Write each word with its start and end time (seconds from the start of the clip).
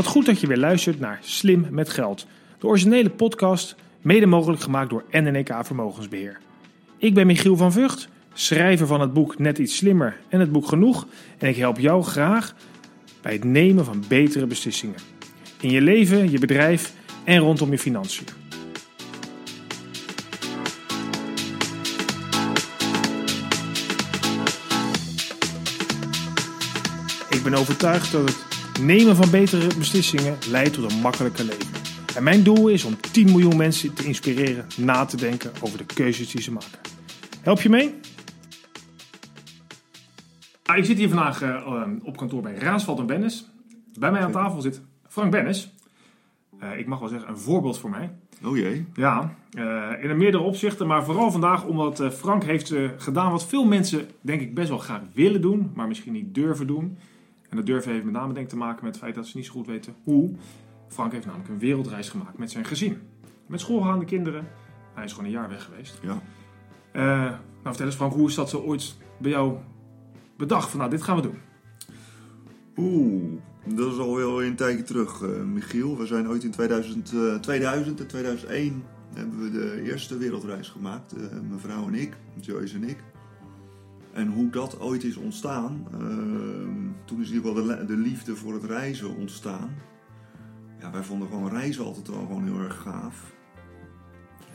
Wat 0.00 0.08
goed 0.08 0.26
dat 0.26 0.40
je 0.40 0.46
weer 0.46 0.56
luistert 0.56 1.00
naar 1.00 1.18
Slim 1.22 1.66
met 1.70 1.88
Geld. 1.88 2.26
De 2.58 2.66
originele 2.66 3.10
podcast, 3.10 3.74
mede 4.00 4.26
mogelijk 4.26 4.62
gemaakt 4.62 4.90
door 4.90 5.04
NNK 5.10 5.54
Vermogensbeheer. 5.62 6.38
Ik 6.98 7.14
ben 7.14 7.26
Michiel 7.26 7.56
van 7.56 7.72
Vught, 7.72 8.08
schrijver 8.32 8.86
van 8.86 9.00
het 9.00 9.12
boek 9.12 9.38
Net 9.38 9.58
iets 9.58 9.76
slimmer 9.76 10.16
en 10.28 10.40
het 10.40 10.52
boek 10.52 10.66
Genoeg. 10.66 11.06
En 11.38 11.48
ik 11.48 11.56
help 11.56 11.78
jou 11.78 12.02
graag 12.02 12.54
bij 13.22 13.32
het 13.32 13.44
nemen 13.44 13.84
van 13.84 14.04
betere 14.08 14.46
beslissingen. 14.46 14.96
In 15.60 15.70
je 15.70 15.80
leven, 15.80 16.30
je 16.30 16.38
bedrijf 16.38 16.92
en 17.24 17.38
rondom 17.38 17.70
je 17.70 17.78
financiën. 17.78 18.26
Ik 27.30 27.42
ben 27.42 27.54
overtuigd 27.54 28.12
dat 28.12 28.28
het 28.28 28.59
nemen 28.80 29.16
van 29.16 29.30
betere 29.30 29.76
beslissingen 29.78 30.38
leidt 30.50 30.74
tot 30.74 30.92
een 30.92 30.98
makkelijker 30.98 31.44
leven. 31.44 31.80
En 32.16 32.22
mijn 32.22 32.42
doel 32.42 32.68
is 32.68 32.84
om 32.84 33.00
10 33.12 33.26
miljoen 33.26 33.56
mensen 33.56 33.94
te 33.94 34.04
inspireren 34.04 34.66
na 34.76 35.04
te 35.04 35.16
denken 35.16 35.50
over 35.62 35.78
de 35.78 35.86
keuzes 35.94 36.30
die 36.30 36.42
ze 36.42 36.52
maken. 36.52 36.78
Help 37.42 37.60
je 37.60 37.68
mee? 37.68 37.94
Ah, 40.64 40.76
ik 40.76 40.84
zit 40.84 40.98
hier 40.98 41.08
vandaag 41.08 41.42
uh, 41.42 41.82
op 42.02 42.16
kantoor 42.16 42.42
bij 42.42 42.54
Raansveld 42.54 42.98
en 42.98 43.06
Bennis. 43.06 43.50
Bij 43.98 44.10
mij 44.10 44.20
aan 44.20 44.32
tafel 44.32 44.60
zit 44.60 44.82
Frank 45.08 45.30
Bennis. 45.30 45.74
Uh, 46.62 46.78
ik 46.78 46.86
mag 46.86 46.98
wel 46.98 47.08
zeggen, 47.08 47.28
een 47.28 47.38
voorbeeld 47.38 47.78
voor 47.78 47.90
mij. 47.90 48.10
Oh 48.44 48.56
jee. 48.56 48.86
Ja, 48.94 49.34
uh, 49.58 49.90
in 50.00 50.16
meerdere 50.16 50.42
opzichten, 50.42 50.86
maar 50.86 51.04
vooral 51.04 51.30
vandaag 51.30 51.64
omdat 51.64 52.02
Frank 52.12 52.44
heeft 52.44 52.74
gedaan 52.96 53.30
wat 53.30 53.46
veel 53.46 53.64
mensen 53.64 54.08
denk 54.20 54.40
ik 54.40 54.54
best 54.54 54.68
wel 54.68 54.78
graag 54.78 55.00
willen 55.12 55.40
doen, 55.40 55.70
maar 55.74 55.88
misschien 55.88 56.12
niet 56.12 56.34
durven 56.34 56.66
doen. 56.66 56.98
En 57.50 57.56
dat 57.56 57.66
durven 57.66 57.92
heeft 57.92 58.04
met 58.04 58.12
name 58.12 58.32
denk 58.32 58.48
te 58.48 58.56
maken 58.56 58.84
met 58.84 58.94
het 58.94 59.02
feit 59.02 59.14
dat 59.14 59.26
ze 59.26 59.36
niet 59.36 59.46
zo 59.46 59.52
goed 59.52 59.66
weten 59.66 59.94
hoe. 60.04 60.30
Frank 60.88 61.12
heeft 61.12 61.26
namelijk 61.26 61.50
een 61.50 61.58
wereldreis 61.58 62.08
gemaakt 62.08 62.38
met 62.38 62.50
zijn 62.50 62.64
gezin. 62.64 62.98
Met 63.46 63.60
schoolgaande 63.60 64.04
kinderen. 64.04 64.48
Hij 64.94 65.04
is 65.04 65.10
gewoon 65.10 65.26
een 65.26 65.34
jaar 65.34 65.48
weg 65.48 65.64
geweest. 65.64 65.98
Ja. 66.02 66.22
Uh, 66.92 67.30
nou, 67.30 67.38
vertel 67.62 67.86
eens 67.86 67.94
Frank, 67.94 68.12
hoe 68.12 68.28
is 68.28 68.34
dat 68.34 68.50
zo 68.50 68.58
ooit 68.58 68.96
bij 69.18 69.30
jou 69.30 69.56
bedacht? 70.36 70.70
Van 70.70 70.78
nou, 70.78 70.90
dit 70.90 71.02
gaan 71.02 71.16
we 71.16 71.22
doen. 71.22 71.38
Oeh, 72.76 73.40
dat 73.64 73.92
is 73.92 73.98
alweer 73.98 74.46
een 74.46 74.56
tijdje 74.56 74.82
terug, 74.82 75.20
uh, 75.20 75.42
Michiel. 75.42 75.98
We 75.98 76.06
zijn 76.06 76.28
ooit 76.28 76.44
in 76.44 76.50
2000, 76.50 77.12
uh, 77.12 77.34
2000 77.34 78.00
en 78.00 78.06
2001 78.06 78.84
hebben 79.14 79.42
we 79.42 79.50
de 79.50 79.82
eerste 79.82 80.16
wereldreis 80.16 80.68
gemaakt. 80.68 81.14
Uh, 81.16 81.20
mijn 81.48 81.60
vrouw 81.60 81.86
en 81.86 81.94
ik, 81.94 82.16
Joyce 82.40 82.74
en 82.74 82.84
ik. 82.84 82.98
En 84.12 84.28
hoe 84.28 84.50
dat 84.50 84.80
ooit 84.80 85.04
is 85.04 85.16
ontstaan, 85.16 85.86
uh, 85.92 87.04
toen 87.04 87.20
is 87.20 87.30
hier 87.30 87.42
wel 87.42 87.54
de, 87.54 87.84
de, 87.86 87.96
liefde 87.96 88.36
voor 88.36 88.52
het 88.52 88.64
reizen 88.64 89.16
ontstaan. 89.16 89.70
Ja, 90.78 90.90
wij 90.90 91.02
vonden 91.02 91.28
gewoon 91.28 91.50
reizen 91.50 91.84
altijd 91.84 92.08
wel 92.08 92.26
gewoon 92.26 92.44
heel 92.44 92.60
erg 92.60 92.80
gaaf. 92.80 93.32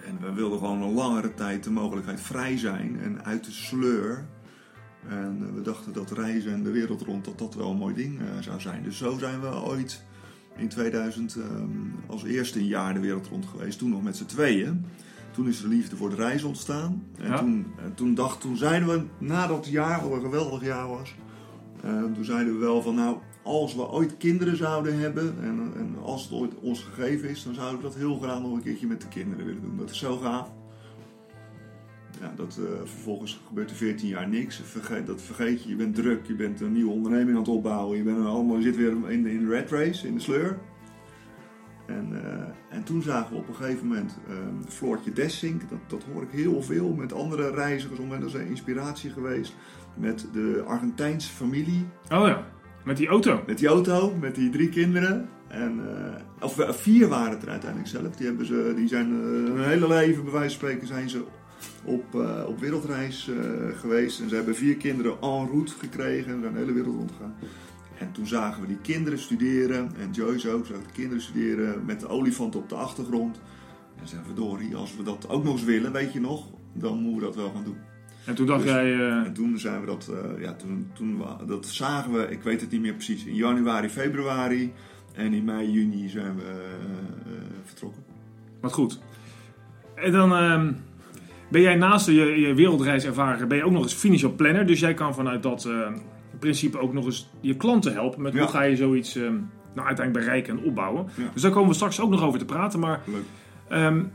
En 0.05 0.19
we 0.21 0.33
wilden 0.33 0.59
gewoon 0.59 0.81
een 0.81 0.93
langere 0.93 1.33
tijd 1.33 1.63
de 1.63 1.71
mogelijkheid 1.71 2.21
vrij 2.21 2.57
zijn 2.57 2.99
en 2.99 3.25
uit 3.25 3.45
de 3.45 3.51
sleur. 3.51 4.25
En 5.07 5.55
we 5.55 5.61
dachten 5.61 5.93
dat 5.93 6.11
reizen 6.11 6.53
en 6.53 6.63
de 6.63 6.71
wereld 6.71 7.01
rond, 7.01 7.25
dat 7.25 7.39
dat 7.39 7.55
wel 7.55 7.71
een 7.71 7.77
mooi 7.77 7.95
ding 7.95 8.21
uh, 8.21 8.27
zou 8.39 8.61
zijn. 8.61 8.83
Dus 8.83 8.97
zo 8.97 9.17
zijn 9.17 9.41
we 9.41 9.47
ooit 9.47 10.03
in 10.55 10.67
2000 10.67 11.35
um, 11.35 11.93
als 12.07 12.23
eerste 12.23 12.59
een 12.59 12.67
jaar 12.67 12.93
de 12.93 12.99
wereld 12.99 13.27
rond 13.27 13.45
geweest. 13.45 13.77
Toen 13.77 13.89
nog 13.89 14.03
met 14.03 14.17
z'n 14.17 14.25
tweeën. 14.25 14.85
Toen 15.36 15.47
is 15.47 15.61
de 15.61 15.67
liefde 15.67 15.95
voor 15.95 16.09
de 16.09 16.16
reis 16.16 16.44
ontstaan. 16.44 17.03
En, 17.17 17.28
Ja. 17.30 17.38
toen, 17.38 17.66
en 17.83 17.94
toen, 17.95 18.14
dacht, 18.16 18.41
toen 18.41 18.58
zeiden 18.58 18.88
we, 18.89 19.02
na 19.25 19.47
dat 19.47 19.67
jaar, 19.67 20.02
wat 20.09 20.11
een 20.11 20.22
geweldig 20.22 20.64
jaar 20.64 20.88
was, 20.88 21.16
uh, 21.86 22.03
toen 22.14 22.23
zeiden 22.25 22.53
we 22.53 22.59
wel 22.59 22.81
van 22.81 22.95
nou, 22.95 23.17
als 23.44 23.75
we 23.75 23.89
ooit 23.91 24.17
kinderen 24.17 24.58
zouden 24.58 25.00
hebben 25.00 25.36
en, 25.41 25.72
en 25.75 25.95
als 26.03 26.23
het 26.23 26.31
ooit 26.31 26.53
ons 26.61 26.83
gegeven 26.83 27.30
is, 27.30 27.44
dan 27.44 27.53
zouden 27.53 27.78
we 27.78 27.83
dat 27.83 27.95
heel 27.95 28.17
graag 28.17 28.41
nog 28.41 28.53
een 28.53 28.61
keertje 28.61 28.88
met 28.88 29.01
de 29.01 29.07
kinderen 29.07 29.45
willen 29.45 29.62
doen. 29.62 29.78
Dat 29.78 29.90
is 29.90 29.97
zo 29.97 30.18
gaaf. 30.18 30.51
Ja, 32.22 32.34
dat, 32.35 32.57
uh, 32.62 32.66
vervolgens 32.84 33.41
gebeurt 33.47 33.69
er 33.69 33.75
14 33.75 34.07
jaar 34.07 34.29
niks. 34.29 34.62
Vergeet, 34.66 35.07
dat 35.07 35.22
vergeet 35.22 35.63
je, 35.63 35.69
je 35.69 35.75
bent 35.75 35.95
druk, 35.95 36.28
je 36.28 36.35
bent 36.35 36.62
een 36.62 36.72
nieuwe 36.74 36.91
onderneming 36.91 37.31
aan 37.31 37.44
het 37.44 37.51
opbouwen, 37.51 37.97
je, 37.97 38.03
bent 38.03 38.25
allemaal, 38.25 38.56
je 38.57 38.62
zit 38.63 38.75
weer 38.75 39.12
in, 39.12 39.24
de- 39.24 39.31
in 39.31 39.40
de 39.45 39.50
red 39.51 39.72
race, 39.72 40.07
in 40.07 40.13
de 40.13 40.19
sleur. 40.22 40.59
En, 41.88 42.09
uh, 42.12 42.19
en 42.78 42.84
toen 42.84 43.01
zagen 43.01 43.31
we 43.31 43.38
op 43.38 43.47
een 43.47 43.56
gegeven 43.56 43.88
moment 43.88 44.18
uh, 44.29 44.35
Floortje 44.68 45.13
Dessink, 45.13 45.69
dat, 45.69 45.79
dat 45.88 46.03
hoor 46.13 46.23
ik 46.23 46.29
heel 46.31 46.62
veel 46.62 46.94
met 46.94 47.13
andere 47.13 47.51
reizigers 47.51 48.00
om, 48.00 48.13
en 48.13 48.19
dat 48.19 48.29
is 48.29 48.35
een 48.35 48.47
inspiratie 48.47 49.09
geweest. 49.09 49.56
Met 49.95 50.28
de 50.34 50.63
Argentijnse 50.68 51.31
familie, 51.31 51.85
Oh 52.12 52.28
ja, 52.28 52.45
met 52.84 52.97
die 52.97 53.07
auto. 53.07 53.44
met 53.47 53.57
die 53.57 53.68
auto, 53.68 54.16
met 54.19 54.35
die 54.35 54.50
drie 54.50 54.69
kinderen. 54.69 55.29
En, 55.47 55.79
uh, 55.79 56.44
of 56.45 56.59
uh, 56.59 56.69
vier 56.69 57.07
waren 57.07 57.31
het 57.31 57.41
er 57.41 57.50
uiteindelijk 57.50 57.90
zelf. 57.90 58.16
Die, 58.16 58.25
hebben 58.25 58.45
ze, 58.45 58.74
die 58.75 58.88
zijn 58.88 59.09
uh, 59.12 59.18
hun 59.24 59.63
hele 59.63 59.88
leven, 59.88 60.24
bij 60.24 60.34
wijze 60.34 60.50
van 60.50 60.68
spreken, 60.68 60.88
zijn 60.88 61.09
ze 61.09 61.24
op, 61.84 62.16
op 62.47 62.59
wereldreis 62.59 63.31
geweest. 63.75 64.19
En 64.19 64.29
ze 64.29 64.35
hebben 64.35 64.56
vier 64.56 64.75
kinderen 64.75 65.12
en 65.12 65.47
route 65.47 65.74
gekregen 65.78 66.34
en 66.34 66.41
zijn 66.41 66.53
de 66.53 66.59
hele 66.59 66.74
wereld 66.74 66.95
rondgegaan. 66.95 67.35
En 68.00 68.11
toen 68.11 68.28
zagen 68.28 68.61
we 68.61 68.67
die 68.67 68.78
kinderen 68.81 69.19
studeren, 69.19 69.91
en 70.00 70.11
Joyce 70.11 70.50
ook, 70.50 70.66
zagen 70.66 70.83
de 70.83 70.94
kinderen 70.94 71.22
studeren 71.23 71.85
met 71.85 72.00
de 72.00 72.07
olifant 72.07 72.56
op 72.56 72.69
de 72.69 72.75
achtergrond. 72.75 73.41
En 74.01 74.07
zeiden 74.07 74.29
we, 74.29 74.41
Dorie, 74.41 74.75
als 74.75 74.95
we 74.97 75.03
dat 75.03 75.29
ook 75.29 75.44
nog 75.44 75.53
eens 75.53 75.63
willen, 75.63 75.91
weet 75.91 76.13
je 76.13 76.19
nog, 76.19 76.47
dan 76.73 76.97
moeten 76.97 77.19
we 77.19 77.25
dat 77.25 77.35
wel 77.35 77.51
gaan 77.56 77.63
doen. 77.63 77.78
En 78.25 78.35
toen 78.35 78.45
dacht 78.45 78.61
Dus- 78.63 78.72
jij... 78.72 78.95
uh, 78.95 79.25
En 79.25 79.33
toen 79.33 79.59
zijn 79.59 79.79
we 79.79 79.85
dat, 79.85 80.11
uh, 80.11 80.41
ja, 80.41 80.53
toen, 80.53 80.89
toen 80.94 81.17
we, 81.17 81.45
dat 81.45 81.66
zagen 81.66 82.11
we, 82.11 82.28
ik 82.29 82.41
weet 82.41 82.61
het 82.61 82.72
niet 82.72 82.81
meer 82.81 82.94
precies, 82.94 83.25
in 83.25 83.35
januari, 83.35 83.89
februari. 83.89 84.73
En 85.13 85.33
in 85.33 85.44
mei, 85.44 85.72
juni 85.72 86.09
zijn 86.09 86.35
we 86.35 86.44
uh, 87.27 87.33
vertrokken. 87.63 88.03
Wat 88.62 88.73
goed. 88.73 89.00
En 89.95 90.12
dan 90.12 90.31
uh, 90.31 90.72
ben 91.50 91.62
jij 91.62 91.75
naast 91.75 92.06
je, 92.06 92.13
je 92.13 92.53
wereldreis 92.53 93.06
ervaren, 93.06 93.47
ben 93.47 93.57
je 93.57 93.63
ook 93.63 93.72
nog 93.72 93.83
eens 93.83 93.94
financial 93.94 94.31
planner. 94.33 94.66
Dus 94.67 94.79
jij 94.79 94.94
kan 94.94 95.13
vanuit 95.16 95.44
dat 95.44 95.66
uh, 95.66 95.88
principe 96.45 96.79
ook 96.79 96.94
nog 96.94 97.06
eens 97.06 97.29
je 97.41 97.56
klanten 97.56 97.94
helpen. 97.94 98.22
Met 98.22 98.38
hoe 98.38 98.47
ga 98.47 98.61
je 98.61 98.75
zoiets 98.75 99.17
uh, 99.17 99.23
nou, 99.73 99.88
uiteindelijk 99.88 100.25
bereiken 100.25 100.57
en 100.57 100.63
opbouwen. 100.63 101.07
Dus 101.33 101.41
daar 101.41 101.51
komen 101.51 101.69
we 101.69 101.75
straks 101.75 102.00
ook 102.00 102.09
nog 102.09 102.23
over 102.23 102.39
te 102.39 102.45
praten. 102.45 102.79
Maar 102.79 103.01
um, 103.72 104.11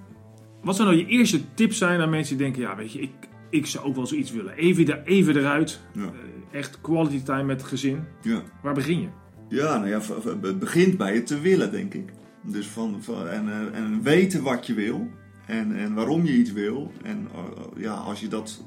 wat 0.62 0.76
zou 0.76 0.88
nou 0.88 1.00
je 1.00 1.06
eerste 1.06 1.54
tips 1.54 1.78
zijn 1.78 2.00
aan 2.00 2.10
mensen 2.10 2.36
die 2.36 2.44
denken, 2.44 2.62
ja 2.62 2.76
weet 2.76 2.92
je, 2.92 3.00
ik, 3.00 3.10
ik 3.50 3.66
zou 3.66 3.84
ook 3.86 3.94
wel 3.94 4.06
zoiets 4.06 4.32
willen. 4.32 4.54
Even, 4.54 5.04
even 5.04 5.36
eruit. 5.36 5.80
Ja. 5.92 6.00
Uh, 6.00 6.08
echt 6.52 6.80
quality 6.80 7.22
time 7.22 7.44
met 7.44 7.60
het 7.60 7.68
gezin. 7.68 8.04
Ja. 8.22 8.42
Waar 8.62 8.74
begin 8.74 9.00
je? 9.00 9.08
Ja, 9.48 9.76
nou 9.76 9.88
ja, 9.88 10.00
het 10.40 10.58
begint 10.58 10.96
bij 10.96 11.14
het 11.14 11.26
te 11.26 11.40
willen, 11.40 11.70
denk 11.70 11.94
ik. 11.94 12.12
Dus 12.42 12.66
van, 12.66 12.96
van 13.00 13.28
en, 13.28 13.46
uh, 13.46 13.78
en 13.78 14.02
weten 14.02 14.42
wat 14.42 14.66
je 14.66 14.74
wil 14.74 15.08
en, 15.46 15.76
en 15.76 15.94
waarom 15.94 16.24
je 16.24 16.32
iets 16.32 16.52
wil. 16.52 16.92
En 17.02 17.28
uh, 17.34 17.82
ja, 17.82 17.92
als 17.92 18.20
je 18.20 18.28
dat, 18.28 18.64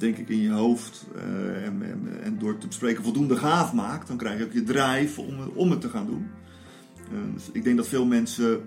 denk 0.00 0.16
ik, 0.16 0.28
in 0.28 0.40
je 0.40 0.50
hoofd 0.50 1.06
uh, 1.16 1.66
en, 1.66 1.82
en, 1.82 2.22
en, 2.22 2.38
door 2.38 2.58
te 2.58 2.66
bespreken 2.66 3.02
voldoende 3.04 3.36
gaaf 3.36 3.72
maakt, 3.72 4.08
dan 4.08 4.16
krijg 4.16 4.38
je 4.38 4.44
ook 4.44 4.52
je 4.52 4.62
drive 4.62 5.20
om, 5.20 5.36
om 5.54 5.70
het 5.70 5.80
te 5.80 5.88
gaan 5.88 6.06
doen. 6.06 6.26
dus 7.34 7.50
ik 7.52 7.64
denk 7.64 7.76
dat 7.76 7.88
veel 7.88 8.06
mensen, 8.06 8.60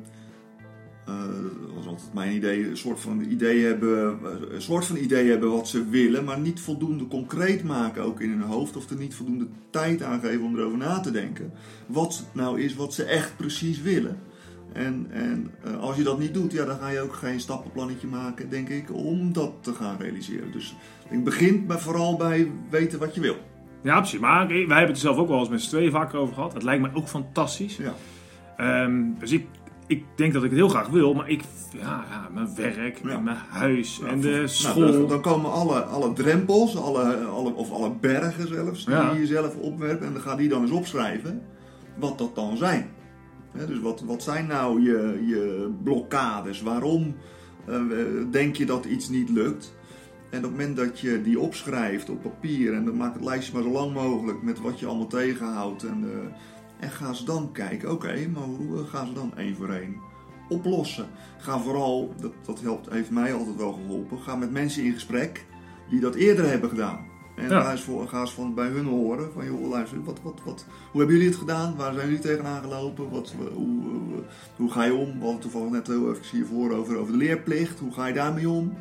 dat 1.06 1.74
was 1.76 1.86
altijd 1.86 2.14
mijn 2.14 2.36
idee, 2.36 2.70
een 2.70 2.78
soort 2.78 3.00
van 3.00 3.22
idee 3.22 3.66
hebben, 3.66 4.20
een 4.54 4.62
soort 4.62 4.86
van 4.86 4.96
idee 4.96 5.30
hebben 5.30 5.52
wat 5.52 5.68
ze 5.68 5.90
willen, 5.90 6.24
maar 6.24 6.40
niet 6.40 6.60
voldoende 6.60 7.08
concreet 7.08 7.64
maken 7.64 8.04
ook 8.04 8.22
in 8.22 8.30
hun 8.30 8.42
hoofd 8.42 8.76
of 8.76 8.90
er 8.90 8.98
niet 8.98 9.16
voldoende 9.16 9.48
tijd 9.70 10.02
aan 10.02 10.20
geven 10.20 10.46
om 10.46 10.58
erover 10.58 10.78
na 10.78 11.00
te 11.00 11.12
denken. 11.12 11.52
Wat 11.86 12.26
nou 12.34 12.62
is 12.62 12.76
wat 12.76 12.94
ze 12.94 13.04
echt 13.04 13.38
precies 13.38 13.82
willen. 13.82 14.18
En, 14.74 15.08
en 15.10 15.52
uh, 15.68 15.80
als 15.80 15.96
je 15.96 16.04
dat 16.04 16.20
niet 16.20 16.34
doet, 16.34 16.52
ja, 16.52 16.66
dan 16.66 16.78
ga 16.80 16.90
je 16.90 17.02
ook 17.02 17.14
geen 17.14 17.40
stappenplannetje 17.40 18.08
maken, 18.08 18.50
denk 18.50 18.70
ik, 18.70 18.94
om 18.94 19.34
dat 19.34 19.52
te 19.62 19.74
gaan 19.74 19.98
realiseren. 20.00 20.52
Dus 20.52 20.76
ik 21.10 21.24
begin 21.24 21.66
bij, 21.68 21.78
vooral 21.78 22.18
bij 22.18 22.52
weten 22.70 23.00
wat 23.00 23.16
je 23.16 23.22
wil. 23.22 23.36
Ja, 23.84 23.98
precies. 23.98 24.20
Maar 24.20 24.48
wij 24.48 24.58
hebben 24.58 24.78
het 24.78 24.90
er 24.90 24.96
zelf 24.98 25.18
ook 25.18 25.28
wel 25.28 25.40
eens 25.40 25.50
met 25.50 25.62
z'n 25.62 25.70
tweeën 25.70 25.92
vaker 25.92 26.20
over 26.20 26.34
gehad. 26.34 26.54
Het 26.54 26.64
lijkt 26.64 26.82
me 26.82 26.90
ook 26.94 27.08
fantastisch. 27.08 27.78
Ja. 27.78 28.84
Um, 28.84 29.16
dus 29.20 29.32
ik, 29.32 29.46
ik 29.88 30.04
denk 30.16 30.34
dat 30.34 30.44
ik 30.44 30.50
het 30.50 30.60
heel 30.60 30.70
graag 30.70 30.88
wil, 30.88 31.14
maar 31.14 31.30
ik, 31.30 31.44
ja, 31.72 32.06
ja 32.10 32.28
mijn 32.34 32.56
werk 32.56 33.00
Ja. 33.04 33.10
en 33.10 33.24
mijn 33.24 33.38
huis 33.50 34.00
Ja, 34.02 34.08
en 34.08 34.22
de 34.22 34.30
nou, 34.30 34.48
school. 34.48 34.92
dan, 34.92 35.08
dan 35.08 35.22
komen 35.22 35.52
alle, 35.52 35.82
alle 35.84 36.14
drempels, 36.14 36.78
alle, 36.78 37.16
alle, 37.16 37.54
of 37.54 37.72
alle 37.72 37.92
bergen 38.02 38.48
zelfs, 38.48 38.86
die 38.86 39.20
je 39.20 39.26
zelf 39.26 39.56
opwerpt. 39.56 40.04
En 40.04 40.14
dan 40.14 40.22
ga 40.22 40.36
die 40.36 40.50
dan 40.50 40.62
eens 40.62 40.72
opschrijven 40.72 41.42
wat 41.96 42.18
dat 42.18 42.36
dan 42.36 42.58
zijn. 42.58 42.90
Dus 43.68 43.80
wat, 43.80 44.02
wat 44.02 44.24
zijn 44.24 44.48
nou 44.48 44.82
je, 44.82 45.24
je 45.26 45.72
blokkades? 45.84 46.62
Waarom 46.62 47.16
uh, 47.70 47.82
denk 48.32 48.56
je 48.56 48.66
dat 48.66 48.86
iets 48.86 49.10
niet 49.10 49.30
lukt? 49.30 49.74
En 50.30 50.38
op 50.38 50.44
het 50.44 50.52
moment 50.52 50.76
dat 50.76 51.00
je 51.00 51.22
die 51.22 51.40
opschrijft 51.40 52.10
op 52.10 52.22
papier 52.22 52.74
en 52.74 52.86
dan 52.86 52.98
maak 52.98 53.14
het 53.14 53.24
lijstje 53.24 53.54
maar 53.54 53.64
zo 53.64 53.70
lang 53.70 53.94
mogelijk 53.94 54.42
met 54.42 54.60
wat 54.60 54.80
je 54.80 54.86
allemaal 54.86 55.08
tegenhoudt. 55.08 55.84
En, 55.84 56.04
uh, 56.04 56.12
en 56.80 56.92
ga 56.92 57.14
ze 57.14 57.26
dan 57.26 57.52
kijken, 57.52 57.92
oké, 57.92 58.28
maar 58.34 58.44
hoe 58.44 58.86
gaan 58.86 59.08
ze 59.08 59.14
dan 59.14 59.38
één 59.38 59.56
voor 59.56 59.70
één 59.70 59.96
oplossen? 60.50 61.08
Ga 61.38 61.60
vooral, 61.60 62.14
dat, 62.20 62.34
dat 62.46 62.62
helpt, 62.62 62.90
heeft 62.90 63.12
mij 63.12 63.34
altijd 63.34 63.56
wel 63.56 63.74
geholpen, 63.74 64.20
ga 64.20 64.36
met 64.36 64.52
mensen 64.52 64.84
in 64.84 64.94
gesprek 64.94 65.46
die 65.90 66.00
dat 66.00 66.16
eerder 66.16 66.50
hebben 66.50 66.70
gedaan. 66.70 67.11
En 67.42 67.50
Ja. 67.50 67.62
ga, 67.62 67.72
eens 67.72 67.82
voor, 67.82 68.08
ga 68.08 68.20
eens 68.20 68.34
van 68.34 68.54
bij 68.54 68.68
hun 68.68 68.86
horen. 68.86 69.32
Van 69.34 69.46
joh, 69.46 69.70
luister, 69.70 70.04
wat, 70.04 70.20
wat, 70.24 70.40
wat, 70.46 70.66
hoe 70.92 71.00
hebben 71.00 71.16
jullie 71.18 71.32
het 71.32 71.40
gedaan? 71.42 71.76
Waar 71.76 71.94
zijn 71.94 72.06
jullie 72.06 72.22
tegenaan 72.22 72.62
gelopen? 72.62 73.10
Wat, 73.10 73.34
hoe, 73.38 73.48
hoe, 73.50 74.24
hoe 74.56 74.72
ga 74.72 74.84
je 74.84 74.94
om? 74.94 75.06
We 75.06 75.12
hadden 75.12 75.32
het 75.32 75.42
toevallig 75.42 75.70
net 75.72 75.88
heel 75.88 76.10
even 76.12 76.26
hiervoor 76.38 76.72
over, 76.72 76.98
over 76.98 77.12
de 77.12 77.18
leerplicht. 77.18 77.80
Hoe 77.80 77.94
ga 77.94 78.06
je 78.08 78.14
daarmee 78.14 78.50
om? 78.50 78.74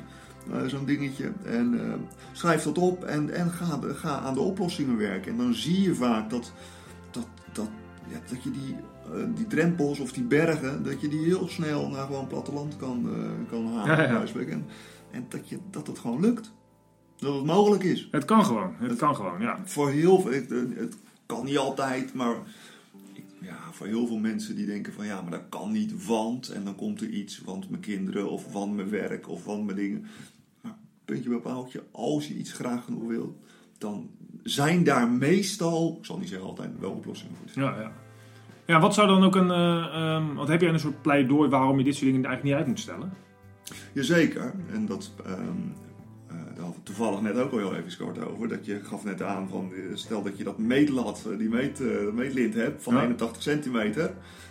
Eh, 0.53 0.65
Zo'n 0.67 0.85
dingetje. 0.85 1.33
En 1.45 1.81
eh, 1.81 1.95
schrijf 2.33 2.63
dat 2.63 2.79
op 2.79 3.05
en, 3.05 3.31
en 3.35 3.51
ga, 3.51 3.79
ga 3.83 4.19
aan 4.19 4.35
de 4.35 4.41
oplossingen 4.41 4.97
werken. 4.97 5.33
En 5.33 5.39
dan 5.39 5.55
zie 5.55 5.83
je 5.83 5.95
vaak 5.95 6.31
dat, 6.31 6.53
dat, 7.11 7.27
dat, 7.53 7.69
ja, 8.09 8.19
dat 8.31 8.43
je 8.43 8.51
die, 8.51 8.77
eh, 9.15 9.25
die 9.35 9.47
drempels 9.47 10.01
of 10.01 10.13
die 10.13 10.25
bergen, 10.25 10.83
dat 10.83 11.01
je 11.01 11.09
die 11.09 11.25
heel 11.25 11.49
snel 11.49 11.89
naar 11.89 12.07
gewoon 12.07 12.27
platteland 12.27 12.77
kan, 12.77 13.09
eh, 13.15 13.51
kan 13.51 13.67
halen. 13.75 13.97
Ja. 14.09 14.25
En, 14.51 14.67
en 15.11 15.27
dat, 15.29 15.49
je, 15.49 15.59
dat 15.71 15.87
het 15.87 15.99
gewoon 15.99 16.21
lukt. 16.21 16.53
Dat 17.21 17.35
het 17.35 17.45
mogelijk 17.45 17.83
is. 17.83 18.09
Het 18.11 18.25
kan 18.25 18.45
gewoon. 18.45 18.75
Het 18.79 18.99
kan 18.99 19.15
gewoon, 19.15 19.41
ja. 19.41 19.59
Voor 19.65 19.91
heel 19.91 20.21
veel, 20.21 20.33
het, 20.33 20.51
het 20.75 20.97
kan 21.27 21.45
niet 21.45 21.59
altijd, 21.59 22.15
maar 22.15 22.35
ja, 23.41 23.59
voor 23.71 23.87
heel 23.87 24.07
veel 24.07 24.19
mensen 24.19 24.57
die 24.57 24.67
denken 24.67 24.93
van 24.93 25.07
ja, 25.07 25.23
maar 25.23 25.31
dat 25.31 25.49
kan 25.49 25.73
niet, 25.73 26.07
want 26.07 26.49
en 26.49 26.65
dan 26.65 26.75
komt 26.75 27.01
er 27.01 27.09
iets, 27.09 27.41
want 27.41 27.71
mijn 27.71 27.83
kinderen 27.83 28.31
of 28.31 28.53
want 28.53 28.75
mijn 28.77 28.91
werk 28.91 29.29
of 29.29 29.45
want 29.45 29.65
mijn 29.65 29.77
dingen. 29.77 30.07
Maar 30.61 30.77
puntje 31.05 31.29
bij 31.29 31.39
paaltje, 31.39 31.83
als 31.91 32.29
je 32.29 32.35
iets 32.35 32.53
graag 32.53 32.85
genoeg 32.85 33.07
wil, 33.07 33.39
dan 33.79 34.11
zijn 34.43 34.85
daar 34.85 35.09
meestal, 35.09 35.97
ik 35.99 36.05
zal 36.05 36.19
niet 36.19 36.29
zeggen 36.29 36.49
altijd, 36.49 36.71
wel 36.79 36.91
oplossingen 36.91 37.37
voor. 37.37 37.63
Ja, 37.63 37.81
ja. 37.81 37.93
Ja, 38.67 38.81
wat 38.81 38.95
zou 38.95 39.09
dan 39.09 39.25
ook 39.25 39.37
een... 39.37 39.51
eh, 39.51 39.85
ehm, 39.95 40.35
wat 40.35 40.49
heb 40.49 40.61
jij 40.61 40.71
een 40.73 40.81
soort 40.81 41.03
pleidooi 41.03 41.49
waarom 41.49 41.79
je 41.79 41.85
dit 41.85 41.95
soort 41.95 42.13
dingen 42.13 42.25
eigenlijk 42.25 42.45
niet 42.45 42.55
uit 42.55 42.67
moet 42.67 42.81
stellen? 42.81 43.13
Jazeker, 43.93 44.55
en 44.73 44.87
dat, 44.87 45.13
ehm, 45.25 45.33
eh, 45.33 45.90
hadden 46.61 46.83
toevallig 46.83 47.21
net 47.21 47.37
ook 47.39 47.53
al 47.53 47.59
heel 47.59 47.75
even 47.75 47.99
kort 47.99 48.25
over. 48.27 48.49
Dat 48.49 48.67
je 48.67 48.81
gaf 48.83 49.05
net 49.05 49.23
aan 49.23 49.49
van, 49.49 49.71
eh, 49.75 49.81
stel 49.95 50.23
dat 50.23 50.39
je 50.39 50.45
dat 50.45 50.59
meetlat, 50.59 51.27
eh, 51.33 51.39
die 51.39 51.49
meet, 51.49 51.81
eh, 51.81 52.13
meetlint 52.15 52.55
hebt 52.55 52.83
van 52.83 52.95
Ja. 52.95 53.03
81 53.03 53.43
centimeter. 53.43 54.11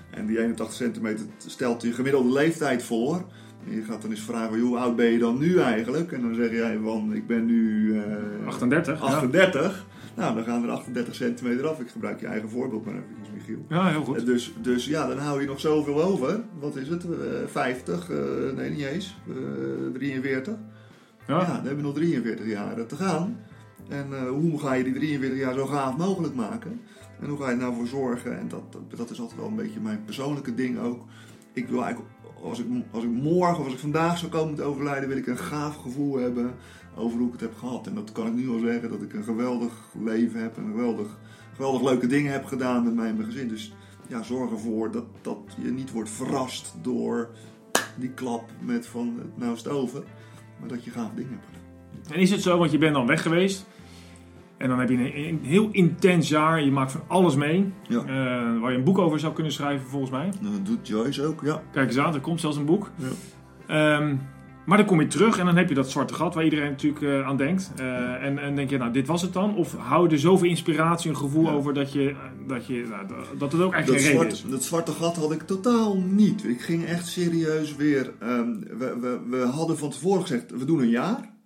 En 0.09 0.25
die 0.25 0.39
81 0.39 0.75
centimeter 0.75 1.25
stelt 1.37 1.81
je 1.81 1.91
gemiddelde 1.93 2.31
leeftijd 2.31 2.83
voor. 2.83 3.25
En 3.67 3.75
je 3.75 3.83
gaat 3.83 4.01
dan 4.01 4.11
eens 4.11 4.21
vragen, 4.21 4.59
hoe 4.59 4.77
oud 4.77 4.95
ben 4.95 5.05
je 5.11 5.17
dan 5.19 5.37
nu 5.37 5.59
eigenlijk? 5.59 6.11
En 6.11 6.21
dan 6.21 6.35
zeg 6.35 6.51
jij 6.51 6.79
van, 6.83 7.13
ik 7.13 7.27
ben 7.27 7.45
nu 7.45 7.93
eh, 7.99 8.47
38? 8.47 8.99
Ja. 8.99 9.05
38. 9.05 9.85
Nou, 10.15 10.35
dan 10.35 10.43
gaan 10.43 10.63
er 10.63 10.69
38 10.69 11.15
centimeter 11.15 11.67
af. 11.67 11.79
Ik 11.79 11.89
gebruik 11.89 12.19
je 12.19 12.25
eigen 12.27 12.49
voorbeeld 12.49 12.85
maar 12.85 12.93
eventjes, 12.93 13.27
Michiel. 13.33 13.65
ja, 13.69 13.89
heel 13.89 14.03
goed. 14.03 14.25
Dus, 14.25 14.53
dus 14.61 14.85
ja, 14.85 15.07
dan 15.07 15.17
hou 15.17 15.41
je 15.41 15.47
nog 15.47 15.59
zoveel 15.59 16.03
over. 16.03 16.41
Wat 16.59 16.75
is 16.75 16.87
het? 16.87 17.03
Eh 17.03 17.09
50? 17.45 18.09
eh, 18.09 18.17
nee, 18.55 18.69
niet 18.69 18.85
eens. 18.85 19.15
Eh 19.29 19.33
43. 19.93 20.53
Ja. 21.29 21.45
Dan 21.45 21.53
hebben 21.53 21.75
we 21.75 21.81
nog 21.81 21.93
43 21.93 22.45
jaar 22.45 22.85
te 22.85 22.95
gaan. 22.95 23.37
En 23.87 24.13
eh, 24.13 24.29
hoe 24.29 24.59
ga 24.59 24.73
je 24.73 24.83
die 24.83 24.93
43 24.93 25.39
jaar 25.39 25.53
zo 25.53 25.65
gaaf 25.65 25.97
mogelijk 25.97 26.35
maken? 26.35 26.81
En 27.19 27.29
hoe 27.29 27.37
ga 27.37 27.45
je 27.45 27.51
er 27.51 27.57
nou 27.57 27.75
voor 27.75 27.87
zorgen? 27.87 28.39
En 28.39 28.47
dat, 28.47 28.77
dat, 28.95 29.09
is 29.09 29.19
altijd 29.19 29.39
wel 29.39 29.47
een 29.47 29.55
beetje 29.55 29.79
mijn 29.79 30.03
persoonlijke 30.05 30.55
ding 30.55 30.79
ook. 30.79 31.05
Ik 31.53 31.67
wil 31.67 31.83
eigenlijk, 31.83 32.13
als 32.43 32.59
ik, 32.59 32.65
als 32.91 33.03
ik 33.03 33.09
morgen 33.09 33.59
of 33.59 33.63
als 33.63 33.73
ik 33.73 33.79
vandaag 33.79 34.17
zou 34.17 34.31
komen 34.31 34.55
te 34.55 34.63
overlijden, 34.63 35.09
wil 35.09 35.17
ik 35.17 35.27
een 35.27 35.37
gaaf 35.37 35.75
gevoel 35.75 36.17
hebben 36.17 36.53
over 36.95 37.17
hoe 37.17 37.27
ik 37.27 37.33
het 37.33 37.41
heb 37.41 37.55
gehad. 37.57 37.87
En 37.87 37.95
dat 37.95 38.11
kan 38.11 38.27
ik 38.27 38.33
nu 38.33 38.49
al 38.49 38.59
zeggen, 38.59 38.89
dat 38.89 39.01
ik 39.01 39.13
een 39.13 39.23
geweldig 39.23 39.73
leven 40.03 40.41
heb 40.41 40.57
en 40.57 40.65
geweldig, 40.65 41.17
geweldig 41.53 41.81
leuke 41.81 42.07
dingen 42.07 42.31
heb 42.31 42.45
gedaan 42.45 42.83
met 42.83 42.95
mij 42.95 43.09
en 43.09 43.15
mijn 43.15 43.31
gezin. 43.31 43.47
Dus 43.47 43.73
ja, 44.07 44.23
zorg 44.23 44.51
ervoor 44.51 44.91
dat, 44.91 45.05
dat 45.21 45.39
je 45.61 45.71
niet 45.71 45.91
wordt 45.91 46.09
verrast 46.09 46.75
door 46.81 47.29
die 47.95 48.09
klap 48.09 48.49
met 48.59 48.87
van 48.87 49.19
nou 49.35 49.53
is 49.53 49.63
het 49.63 49.73
over. 49.73 50.03
Maar 50.59 50.69
dat 50.69 50.83
je 50.83 50.91
gaaf 50.91 51.11
dingen 51.15 51.31
hebt 51.31 51.45
gedaan. 51.45 52.13
En 52.15 52.21
is 52.21 52.31
het 52.31 52.41
zo, 52.41 52.57
want 52.57 52.71
je 52.71 52.77
bent 52.77 52.93
dan 52.93 53.07
weg 53.07 53.21
geweest. 53.21 53.67
En 54.57 54.69
dan 54.69 54.79
heb 54.79 54.89
je 54.89 54.95
een, 54.95 55.27
een 55.27 55.39
heel 55.43 55.69
intens 55.71 56.29
jaar. 56.29 56.63
Je 56.63 56.71
maakt 56.71 56.91
van 56.91 57.01
alles 57.07 57.35
mee. 57.35 57.73
Ja. 57.87 57.99
Eh, 57.99 58.59
waar 58.61 58.71
je 58.71 58.77
een 58.77 58.83
boek 58.83 58.97
over 58.97 59.19
zou 59.19 59.33
kunnen 59.33 59.51
schrijven, 59.51 59.87
volgens 59.87 60.11
mij. 60.11 60.31
Nou, 60.41 60.53
Dat 60.55 60.65
doet 60.65 60.87
Joyce 60.87 61.23
ook, 61.23 61.41
ja. 61.43 61.61
Kijk 61.71 61.87
eens 61.87 61.97
aan, 61.97 62.13
er 62.13 62.19
komt 62.19 62.39
zelfs 62.41 62.57
een 62.57 62.65
boek. 62.65 62.91
Ja. 62.95 63.07
Ehm, 63.67 64.15
maar 64.65 64.77
dan 64.77 64.87
kom 64.87 65.01
je 65.01 65.07
terug 65.07 65.37
en 65.37 65.45
dan 65.45 65.57
heb 65.57 65.69
je 65.69 65.75
dat 65.75 65.89
zwarte 65.91 66.13
gat 66.13 66.33
waar 66.33 66.43
iedereen 66.43 66.69
natuurlijk 66.69 67.01
eh, 67.03 67.27
aan 67.27 67.37
denkt. 67.37 67.71
Eh, 67.77 68.23
en, 68.25 68.37
en 68.39 68.55
denk 68.55 68.69
je, 68.69 68.77
nou, 68.77 68.91
dit 68.91 69.07
was 69.07 69.21
het 69.21 69.33
dan? 69.33 69.55
Of 69.55 69.75
hou 69.77 70.07
je 70.07 70.13
er 70.13 70.19
zoveel 70.19 70.49
inspiratie 70.49 71.09
en 71.09 71.17
gevoel 71.17 71.43
Ja. 71.45 71.51
over 71.51 71.73
dat, 71.73 71.93
je, 71.93 72.15
dat, 72.47 72.65
je, 72.67 72.85
nou, 72.89 73.07
dat- 73.07 73.39
dat 73.39 73.51
het 73.51 73.61
ook 73.61 73.71
Dat, 73.71 73.81
eigenlijk 73.89 74.05
geen 74.05 74.27
is? 74.27 74.43
dat 74.49 74.63
zwarte 74.63 74.91
gat 74.91 75.15
had 75.15 75.31
ik 75.31 75.41
totaal 75.41 75.97
niet. 75.97 76.43
Ik 76.45 76.61
ging 76.61 76.85
echt 76.85 77.07
serieus 77.07 77.75
weer. 77.75 78.13
ehm, 78.19 78.59
we, 78.77 78.97
we, 78.99 79.19
we 79.29 79.37
hadden 79.45 79.77
van 79.77 79.89
tevoren 79.89 80.21
gezegd: 80.21 80.51
we 80.51 80.65
doen 80.65 80.79
een 80.79 80.89
jaar. 80.89 81.37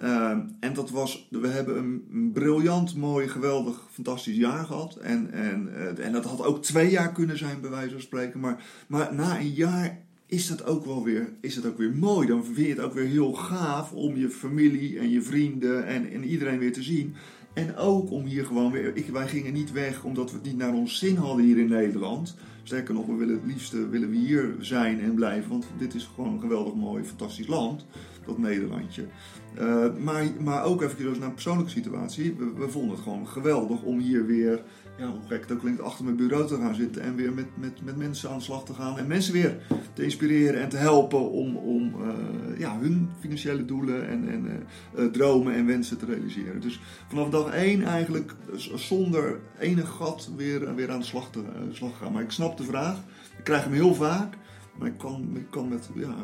Ehm, 0.00 0.40
en 0.60 0.72
dat 0.74 0.90
was, 0.90 1.28
we 1.30 1.48
hebben 1.48 1.78
een, 1.78 2.04
een 2.12 2.30
briljant, 2.32 2.96
mooi, 2.96 3.28
geweldig, 3.28 3.86
fantastisch 3.90 4.36
jaar 4.36 4.64
gehad. 4.64 4.94
En, 4.96 5.32
en, 5.32 5.68
eh, 5.98 6.06
en 6.06 6.12
dat 6.12 6.24
had 6.24 6.44
ook 6.44 6.62
twee 6.62 6.90
jaar 6.90 7.12
kunnen 7.12 7.38
zijn, 7.38 7.60
bij 7.60 7.70
wijze 7.70 7.90
van 7.92 8.00
spreken. 8.00 8.40
Maar, 8.40 8.62
maar 8.88 9.14
na 9.14 9.38
een 9.38 9.50
jaar 9.52 10.04
is 10.26 10.46
dat 10.46 10.64
ook 10.64 10.84
wel 10.84 11.04
weer, 11.04 11.32
is 11.40 11.54
dat 11.54 11.66
ook 11.66 11.78
weer 11.78 11.94
mooi. 11.94 12.26
Dan 12.26 12.44
vind 12.44 12.56
je 12.56 12.72
het 12.72 12.80
ook 12.80 12.94
weer 12.94 13.06
heel 13.06 13.32
gaaf 13.32 13.92
om 13.92 14.16
je 14.16 14.28
familie 14.28 14.98
en 14.98 15.10
je 15.10 15.22
vrienden 15.22 15.86
en, 15.86 16.10
en 16.10 16.24
iedereen 16.24 16.58
weer 16.58 16.72
te 16.72 16.82
zien. 16.82 17.14
En 17.52 17.76
ook 17.76 18.10
om 18.10 18.24
hier 18.24 18.46
gewoon 18.46 18.72
weer. 18.72 18.96
Ik, 18.96 19.06
wij 19.06 19.28
gingen 19.28 19.52
niet 19.52 19.72
weg 19.72 20.04
omdat 20.04 20.30
we 20.30 20.36
het 20.36 20.46
niet 20.46 20.56
naar 20.56 20.74
ons 20.74 20.98
zin 20.98 21.16
hadden 21.16 21.44
hier 21.44 21.58
in 21.58 21.68
Nederland. 21.68 22.36
Sterker 22.62 22.94
nog, 22.94 23.06
we 23.06 23.14
willen 23.14 23.34
het 23.34 23.46
liefste 23.46 23.88
willen 23.88 24.10
we 24.10 24.16
hier 24.16 24.54
zijn 24.60 25.00
en 25.00 25.14
blijven. 25.14 25.50
Want 25.50 25.66
dit 25.78 25.94
is 25.94 26.10
gewoon 26.14 26.32
een 26.32 26.40
geweldig 26.40 26.74
mooi, 26.74 27.04
fantastisch 27.04 27.46
land. 27.46 27.86
Dat 28.26 28.38
Nederlandje. 28.38 29.06
Eh, 29.54 29.96
maar, 29.98 30.26
maar 30.40 30.64
ook 30.64 30.82
even 30.82 31.18
naar 31.18 31.28
een 31.28 31.32
persoonlijke 31.32 31.70
situatie. 31.70 32.34
We, 32.38 32.52
we 32.56 32.68
vonden 32.68 32.90
het 32.90 33.00
gewoon 33.00 33.26
geweldig 33.26 33.82
om 33.82 33.98
hier 33.98 34.26
weer, 34.26 34.62
ja, 34.98 35.10
hoe 35.10 35.20
gek 35.28 35.40
het 35.40 35.52
ook 35.52 35.58
klinkt, 35.58 35.80
achter 35.80 36.04
mijn 36.04 36.16
bureau 36.16 36.46
te 36.46 36.56
gaan 36.56 36.74
zitten. 36.74 37.02
En 37.02 37.14
weer 37.16 37.32
met, 37.32 37.46
met, 37.54 37.84
met 37.84 37.96
mensen 37.96 38.30
aan 38.30 38.38
de 38.38 38.44
slag 38.44 38.64
te 38.64 38.74
gaan. 38.74 38.98
En 38.98 39.06
mensen 39.06 39.32
weer 39.32 39.56
te 39.92 40.02
inspireren 40.04 40.62
en 40.62 40.68
te 40.68 40.76
helpen 40.76 41.30
om, 41.30 41.56
om 41.56 41.94
eh, 42.02 42.58
ja, 42.58 42.78
hun 42.78 43.10
financiële 43.20 43.64
doelen 43.64 44.08
en, 44.08 44.28
en 44.28 44.46
eh, 44.46 45.04
eh, 45.04 45.10
dromen 45.10 45.54
en 45.54 45.66
wensen 45.66 45.98
te 45.98 46.06
realiseren. 46.06 46.60
Dus 46.60 46.80
vanaf 47.08 47.28
dag 47.28 47.50
één 47.52 47.82
eigenlijk 47.82 48.34
zonder 48.74 49.40
enig 49.58 49.88
gat 49.88 50.30
weer, 50.36 50.74
weer 50.74 50.90
aan 50.90 51.00
de 51.00 51.06
slag, 51.06 51.30
te, 51.30 51.42
slag 51.72 51.98
gaan. 51.98 52.12
Maar 52.12 52.22
ik 52.22 52.30
snap 52.30 52.56
de 52.56 52.64
vraag. 52.64 52.96
Ik 53.38 53.44
krijg 53.44 53.64
hem 53.64 53.72
heel 53.72 53.94
vaak. 53.94 54.34
Maar 54.78 54.88
ik 54.88 54.98
kan, 54.98 55.30
ik 55.34 55.50
kan 55.50 55.68
met 55.68 55.88
ja, 55.94 56.14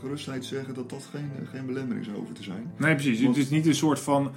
gerustheid 0.00 0.44
zeggen 0.44 0.74
dat 0.74 0.90
dat 0.90 1.08
geen, 1.10 1.30
geen 1.50 1.66
belemmering 1.66 2.04
zou 2.04 2.16
hoeven 2.16 2.34
te 2.34 2.42
zijn. 2.42 2.72
Nee, 2.78 2.94
precies. 2.94 3.22
Want- 3.22 3.36
Het 3.36 3.44
is 3.44 3.50
niet 3.50 3.66
een 3.66 3.74
soort 3.74 4.00
van, 4.00 4.30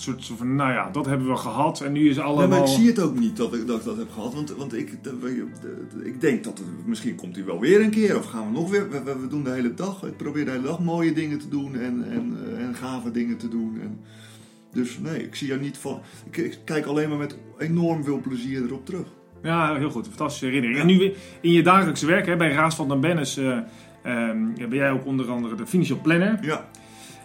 soort 0.00 0.30
van, 0.36 0.54
nou 0.54 0.72
ja, 0.72 0.90
dat 0.90 1.06
hebben 1.06 1.28
we 1.28 1.36
gehad 1.36 1.80
en 1.80 1.92
nu 1.92 2.08
is 2.08 2.16
Nee, 2.16 2.24
allemaal... 2.24 2.48
maar 2.48 2.68
ik 2.68 2.74
zie 2.74 2.86
het 2.86 3.00
ook 3.00 3.18
niet 3.18 3.36
dat 3.36 3.54
ik 3.54 3.66
dat, 3.66 3.78
ik 3.78 3.84
dat 3.84 3.96
heb 3.96 4.10
gehad. 4.10 4.34
Want, 4.34 4.50
want 4.56 4.74
ik, 4.74 4.98
ik 6.04 6.20
denk 6.20 6.44
dat 6.44 6.58
het, 6.58 6.66
misschien 6.86 7.14
komt 7.14 7.36
hij 7.36 7.44
wel 7.44 7.60
weer 7.60 7.80
een 7.80 7.90
keer. 7.90 8.18
Of 8.18 8.26
gaan 8.26 8.46
we 8.46 8.52
nog 8.52 8.70
weer. 8.70 8.90
We, 8.90 9.18
we, 9.20 9.28
doen 9.28 9.44
de 9.44 9.50
hele 9.50 9.74
dag. 9.74 10.02
Ik 10.02 10.16
probeer 10.16 10.44
de 10.44 10.50
hele 10.50 10.62
dag 10.62 10.80
mooie 10.80 11.12
dingen 11.12 11.38
te 11.38 11.48
doen. 11.48 11.74
En, 11.74 12.04
en, 12.10 12.36
eh, 12.44 12.64
en 12.64 12.74
gave 12.74 13.10
dingen 13.10 13.36
te 13.36 13.48
doen. 13.48 13.80
En, 13.80 14.00
dus 14.72 14.98
nee, 14.98 15.22
ik 15.22 15.34
zie 15.34 15.52
er 15.52 15.58
niet 15.58 15.78
van. 15.78 16.00
Ik, 16.30 16.36
ik 16.36 16.58
kijk 16.64 16.86
alleen 16.86 17.08
maar 17.08 17.18
met 17.18 17.38
enorm 17.58 18.04
veel 18.04 18.20
plezier 18.20 18.62
erop 18.62 18.86
terug. 18.86 19.06
Ja, 19.42 19.76
heel 19.76 19.90
goed. 19.90 20.04
Een 20.04 20.12
fantastische 20.12 20.46
herinnering. 20.46 20.80
En 20.80 20.86
nu 20.86 20.98
weer 20.98 21.16
in 21.40 21.52
je 21.52 21.62
dagelijkse 21.62 22.06
werk, 22.06 22.26
hè, 22.26 22.36
bij 22.36 22.52
Raas 22.52 22.74
van 22.74 22.88
den 22.88 23.00
Bennis, 23.00 23.34
ja, 23.34 23.66
ben 24.54 24.74
jij 24.74 24.90
ook 24.90 25.06
onder 25.06 25.30
andere 25.30 25.54
de 25.54 25.66
financial 25.66 26.00
planner. 26.00 26.38
Ja, 26.42 26.68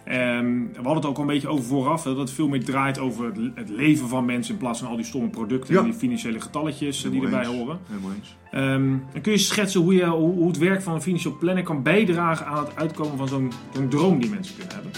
Ehm, 0.04 0.46
we 0.66 0.74
hadden 0.74 0.94
het 0.94 1.04
ook 1.06 1.16
al 1.16 1.20
een 1.22 1.26
beetje 1.28 1.48
over 1.48 1.64
vooraf, 1.64 2.02
dat 2.02 2.16
het 2.18 2.30
veel 2.30 2.48
meer 2.48 2.64
draait 2.64 2.98
over 2.98 3.24
het, 3.24 3.36
het 3.54 3.68
leven 3.68 4.08
van 4.08 4.24
mensen 4.24 4.52
in 4.52 4.58
plaats 4.60 4.78
van 4.78 4.88
al 4.88 4.96
die 4.96 5.04
stomme 5.04 5.28
producten 5.28 5.74
Ja. 5.74 5.80
en 5.80 5.86
die 5.86 5.94
financiële 5.94 6.40
getalletjes 6.40 7.04
eh, 7.04 7.10
die 7.10 7.22
erbij 7.22 7.38
eens. 7.38 7.48
horen. 7.48 7.78
Helemaal 7.88 8.10
eens. 8.16 8.36
Ehm, 8.50 8.92
en 9.14 9.20
kun 9.22 9.32
je 9.32 9.38
schetsen 9.38 9.80
hoe, 9.80 9.94
je, 9.94 10.04
hoe, 10.06 10.32
hoe 10.34 10.46
het 10.48 10.58
werk 10.58 10.82
van 10.82 10.94
een 10.94 11.02
financial 11.02 11.36
planner 11.38 11.62
kan 11.64 11.82
bijdragen 11.82 12.46
aan 12.46 12.64
het 12.64 12.76
uitkomen 12.76 13.16
van 13.18 13.28
zo'n 13.28 13.52
zo'n 13.74 13.88
droom 13.88 14.20
die 14.20 14.30
mensen 14.30 14.56
kunnen 14.56 14.74
hebben? 14.74 14.92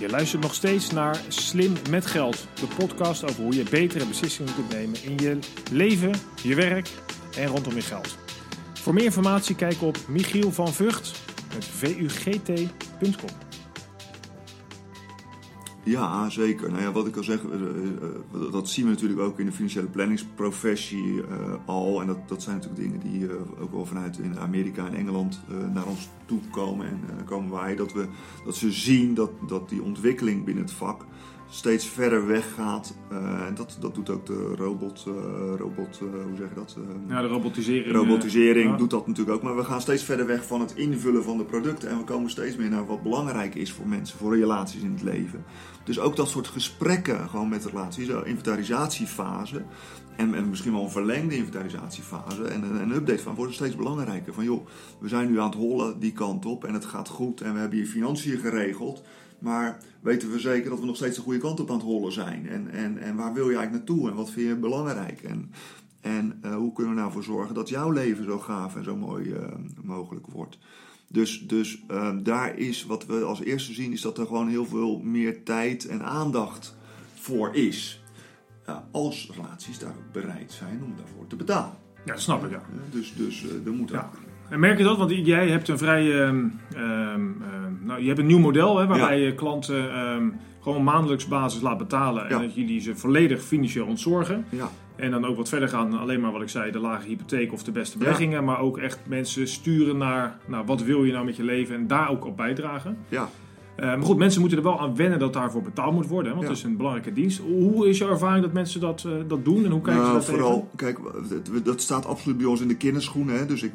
Je 0.00 0.08
luistert 0.08 0.42
nog 0.42 0.54
steeds 0.54 0.90
naar 0.90 1.20
Slim 1.28 1.72
met 1.90 2.06
Geld, 2.06 2.48
de 2.60 2.66
podcast 2.76 3.24
over 3.30 3.42
hoe 3.42 3.54
je 3.54 3.64
betere 3.70 4.06
beslissingen 4.06 4.54
kunt 4.54 4.72
nemen 4.72 5.04
in 5.04 5.16
je 5.16 5.38
leven, 5.72 6.10
je 6.42 6.54
werk 6.54 6.88
en 7.38 7.46
rondom 7.46 7.74
je 7.74 7.80
geld. 7.80 8.18
Voor 8.72 8.94
meer 8.94 9.04
informatie 9.04 9.54
kijk 9.54 9.82
op 9.82 9.98
Michiel 10.08 10.52
van 10.52 10.72
Vught 10.72 11.12
met 11.54 11.64
Ja, 15.88 16.30
zeker. 16.30 16.70
Nou 16.70 16.82
ja, 16.82 16.92
wat 16.92 17.06
ik 17.06 17.16
al 17.16 17.22
zeg, 17.22 17.44
eh, 17.44 17.60
eh, 17.60 18.52
dat 18.52 18.68
zien 18.68 18.84
we 18.84 18.90
natuurlijk 18.90 19.20
ook 19.20 19.38
in 19.38 19.46
de 19.46 19.52
financiële 19.52 19.86
planningsprofessie 19.86 21.22
eh, 21.22 21.54
al. 21.66 22.00
En 22.00 22.06
dat, 22.06 22.28
dat 22.28 22.42
zijn 22.42 22.56
natuurlijk 22.56 22.82
dingen 22.82 23.00
die 23.00 23.28
eh, 23.28 23.62
ook 23.62 23.72
wel 23.72 23.86
vanuit 23.86 24.18
in 24.18 24.38
Amerika 24.38 24.86
en 24.86 24.94
Engeland 24.94 25.40
eh, 25.48 25.74
naar 25.74 25.86
ons 25.86 26.08
toe 26.24 26.40
komen. 26.50 26.86
En 26.86 27.00
eh, 27.08 27.26
komen 27.26 27.50
wij 27.50 27.76
dat, 27.76 27.92
we, 27.92 28.08
dat 28.44 28.56
ze 28.56 28.72
zien 28.72 29.14
dat, 29.14 29.30
dat 29.46 29.68
die 29.68 29.82
ontwikkeling 29.82 30.44
binnen 30.44 30.64
het 30.64 30.72
vak 30.72 31.04
steeds 31.50 31.88
verder 31.88 32.26
weggaat. 32.26 32.94
Uh, 33.12 33.46
en 33.46 33.54
dat, 33.54 33.76
dat 33.80 33.94
doet 33.94 34.10
ook 34.10 34.26
de 34.26 34.54
robot, 34.56 35.04
uh, 35.08 35.14
robot 35.56 36.00
uh, 36.02 36.22
hoe 36.24 36.36
zeg 36.36 36.48
je 36.48 36.54
dat? 36.54 36.76
ja, 37.08 37.22
de 37.22 37.28
robotisering. 37.28 37.94
Robotisering 37.94 38.76
doet 38.76 38.90
dat 38.90 39.06
natuurlijk 39.06 39.36
ook. 39.36 39.42
Maar 39.42 39.56
we 39.56 39.64
gaan 39.64 39.80
steeds 39.80 40.02
verder 40.02 40.26
weg 40.26 40.46
van 40.46 40.60
het 40.60 40.74
invullen 40.74 41.24
van 41.24 41.38
de 41.38 41.44
producten. 41.44 41.88
En 41.88 41.98
we 41.98 42.04
komen 42.04 42.30
steeds 42.30 42.56
meer 42.56 42.70
naar 42.70 42.86
wat 42.86 43.02
belangrijk 43.02 43.54
is 43.54 43.72
voor 43.72 43.86
mensen, 43.86 44.18
voor 44.18 44.36
relaties 44.36 44.82
in 44.82 44.92
het 44.92 45.02
leven. 45.02 45.44
Dus 45.84 45.98
ook 45.98 46.16
dat 46.16 46.28
soort 46.28 46.46
gesprekken 46.46 47.28
gewoon 47.28 47.48
met 47.48 47.64
relaties, 47.64 48.06
de 48.06 48.22
inventarisatiefase. 48.24 49.62
En, 50.16 50.34
en, 50.34 50.48
misschien 50.48 50.72
wel 50.72 50.82
een 50.82 50.90
verlengde 50.90 51.36
inventarisatiefase 51.36 52.44
en 52.44 52.62
een, 52.62 52.80
een, 52.80 52.92
update 52.92 53.22
van 53.22 53.34
worden 53.34 53.54
steeds 53.54 53.76
belangrijker. 53.76 54.34
Van 54.34 54.44
joh, 54.44 54.66
we 55.00 55.08
zijn 55.08 55.30
nu 55.30 55.40
aan 55.40 55.50
het 55.50 55.58
hollen 55.58 56.00
die 56.00 56.12
kant 56.12 56.46
op 56.46 56.64
en 56.64 56.74
het 56.74 56.84
gaat 56.84 57.08
goed 57.08 57.40
en 57.40 57.52
we 57.52 57.58
hebben 57.58 57.78
hier 57.78 57.86
financiën 57.86 58.38
geregeld. 58.38 59.02
Maar 59.38 59.78
weten 60.00 60.30
we 60.30 60.38
zeker 60.38 60.70
dat 60.70 60.80
we 60.80 60.86
nog 60.86 60.96
steeds 60.96 61.16
de 61.16 61.22
goede 61.22 61.38
kant 61.38 61.60
op 61.60 61.68
aan 61.70 61.76
het 61.76 61.84
hollen 61.84 62.12
zijn? 62.12 62.48
En, 62.48 62.70
en, 62.70 62.98
en 62.98 63.16
waar 63.16 63.32
wil 63.32 63.50
je 63.50 63.56
eigenlijk 63.56 63.86
naartoe 63.86 64.10
en 64.10 64.16
wat 64.16 64.30
vind 64.30 64.48
je 64.48 64.56
belangrijk? 64.56 65.22
En, 65.22 65.52
en 66.00 66.40
uh, 66.44 66.54
hoe 66.54 66.72
kunnen 66.72 66.94
we 66.94 67.00
nou 67.00 67.12
voor 67.12 67.22
zorgen 67.22 67.54
dat 67.54 67.68
jouw 67.68 67.90
leven 67.90 68.24
zo 68.24 68.38
gaaf 68.38 68.76
en 68.76 68.84
zo 68.84 68.96
mooi 68.96 69.28
uh, 69.28 69.44
mogelijk 69.82 70.26
wordt? 70.26 70.58
Dus, 71.08 71.46
dus 71.46 71.82
uh, 71.90 72.16
daar 72.22 72.58
is 72.58 72.84
wat 72.84 73.06
we 73.06 73.22
als 73.22 73.40
eerste 73.40 73.72
zien, 73.72 73.92
is 73.92 74.00
dat 74.00 74.18
er 74.18 74.26
gewoon 74.26 74.48
heel 74.48 74.66
veel 74.66 74.98
meer 74.98 75.44
tijd 75.44 75.86
en 75.86 76.04
aandacht 76.04 76.76
voor 77.14 77.54
is. 77.54 78.02
als 78.90 79.30
relaties 79.34 79.78
daar 79.78 79.94
bereid 80.12 80.52
zijn 80.52 80.82
om 80.84 80.96
daarvoor 80.96 81.26
te 81.26 81.36
betalen. 81.36 81.76
Ja, 82.04 82.12
dat 82.12 82.22
snap 82.22 82.44
ik 82.44 82.50
ja. 82.50 82.62
Dus, 82.90 83.14
dus 83.14 83.44
er 83.64 83.72
moet 83.72 83.90
ja. 83.90 84.10
En 84.48 84.60
merk 84.60 84.78
je 84.78 84.84
dat? 84.84 84.98
Want 84.98 85.26
jij 85.26 85.48
hebt 85.48 85.68
een 85.68 85.78
vrij. 85.78 86.26
Um, 86.26 86.60
nou, 87.82 88.00
je 88.00 88.06
hebt 88.06 88.18
een 88.18 88.26
nieuw 88.26 88.38
model 88.38 88.78
hè, 88.78 88.86
waarbij 88.86 89.20
je 89.20 89.34
klanten 89.34 89.98
um, 89.98 90.36
gewoon 90.60 90.84
maandelijks 90.84 91.28
basis 91.28 91.60
laat 91.60 91.78
betalen. 91.78 92.28
En 92.28 92.40
dat 92.40 92.54
jullie 92.54 92.80
ze 92.80 92.96
volledig 92.96 93.42
financieel 93.42 93.86
ontzorgen. 93.86 94.44
Ja. 94.48 94.70
En 94.96 95.10
dan 95.10 95.24
ook 95.24 95.36
wat 95.36 95.48
verder 95.48 95.68
gaan, 95.68 95.98
alleen 95.98 96.20
maar 96.20 96.32
wat 96.32 96.42
ik 96.42 96.48
zei, 96.48 96.70
de 96.70 96.78
lage 96.78 97.08
hypotheek 97.08 97.52
of 97.52 97.62
de 97.62 97.70
beste 97.70 97.98
beleggingen. 97.98 98.44
Maar 98.44 98.60
ook 98.60 98.78
echt 98.78 98.98
mensen 99.06 99.48
sturen 99.48 99.96
naar, 99.96 100.38
nou, 100.46 100.66
wat 100.66 100.82
wil 100.82 101.04
je 101.04 101.12
nou 101.12 101.24
met 101.24 101.36
je 101.36 101.44
leven 101.44 101.74
en 101.74 101.86
daar 101.86 102.10
ook 102.10 102.26
op 102.26 102.36
bijdragen. 102.36 102.98
Ja. 103.08 103.28
Uh, 103.80 103.84
maar 103.84 104.02
goed, 104.02 104.16
mensen 104.16 104.40
moeten 104.40 104.58
er 104.58 104.64
wel 104.64 104.80
aan 104.80 104.96
wennen 104.96 105.18
dat 105.18 105.32
daarvoor 105.32 105.62
betaald 105.62 105.94
moet 105.94 106.06
worden. 106.06 106.34
want 106.34 106.48
het 106.48 106.56
is 106.56 106.62
een 106.62 106.76
belangrijke 106.76 107.12
dienst. 107.12 107.38
Hoe 107.38 107.88
is 107.88 107.98
jouw 107.98 108.10
ervaring 108.10 108.44
dat 108.44 108.52
mensen 108.52 108.80
dat, 108.80 109.04
uh, 109.06 109.12
dat 109.28 109.44
doen 109.44 109.64
en 109.64 109.70
hoe 109.70 109.80
kijken 109.80 110.02
nou, 110.02 110.20
ze 110.20 110.26
dat 110.26 110.36
vooral, 110.36 110.70
Kijk, 110.76 110.98
dat 111.64 111.80
staat 111.80 112.06
absoluut 112.06 112.36
bij 112.36 112.46
ons 112.46 112.60
in 112.60 112.68
de 112.68 112.76
kinderschoenen. 112.76 113.38
Hè? 113.38 113.46
Dus, 113.46 113.62
ik, 113.62 113.72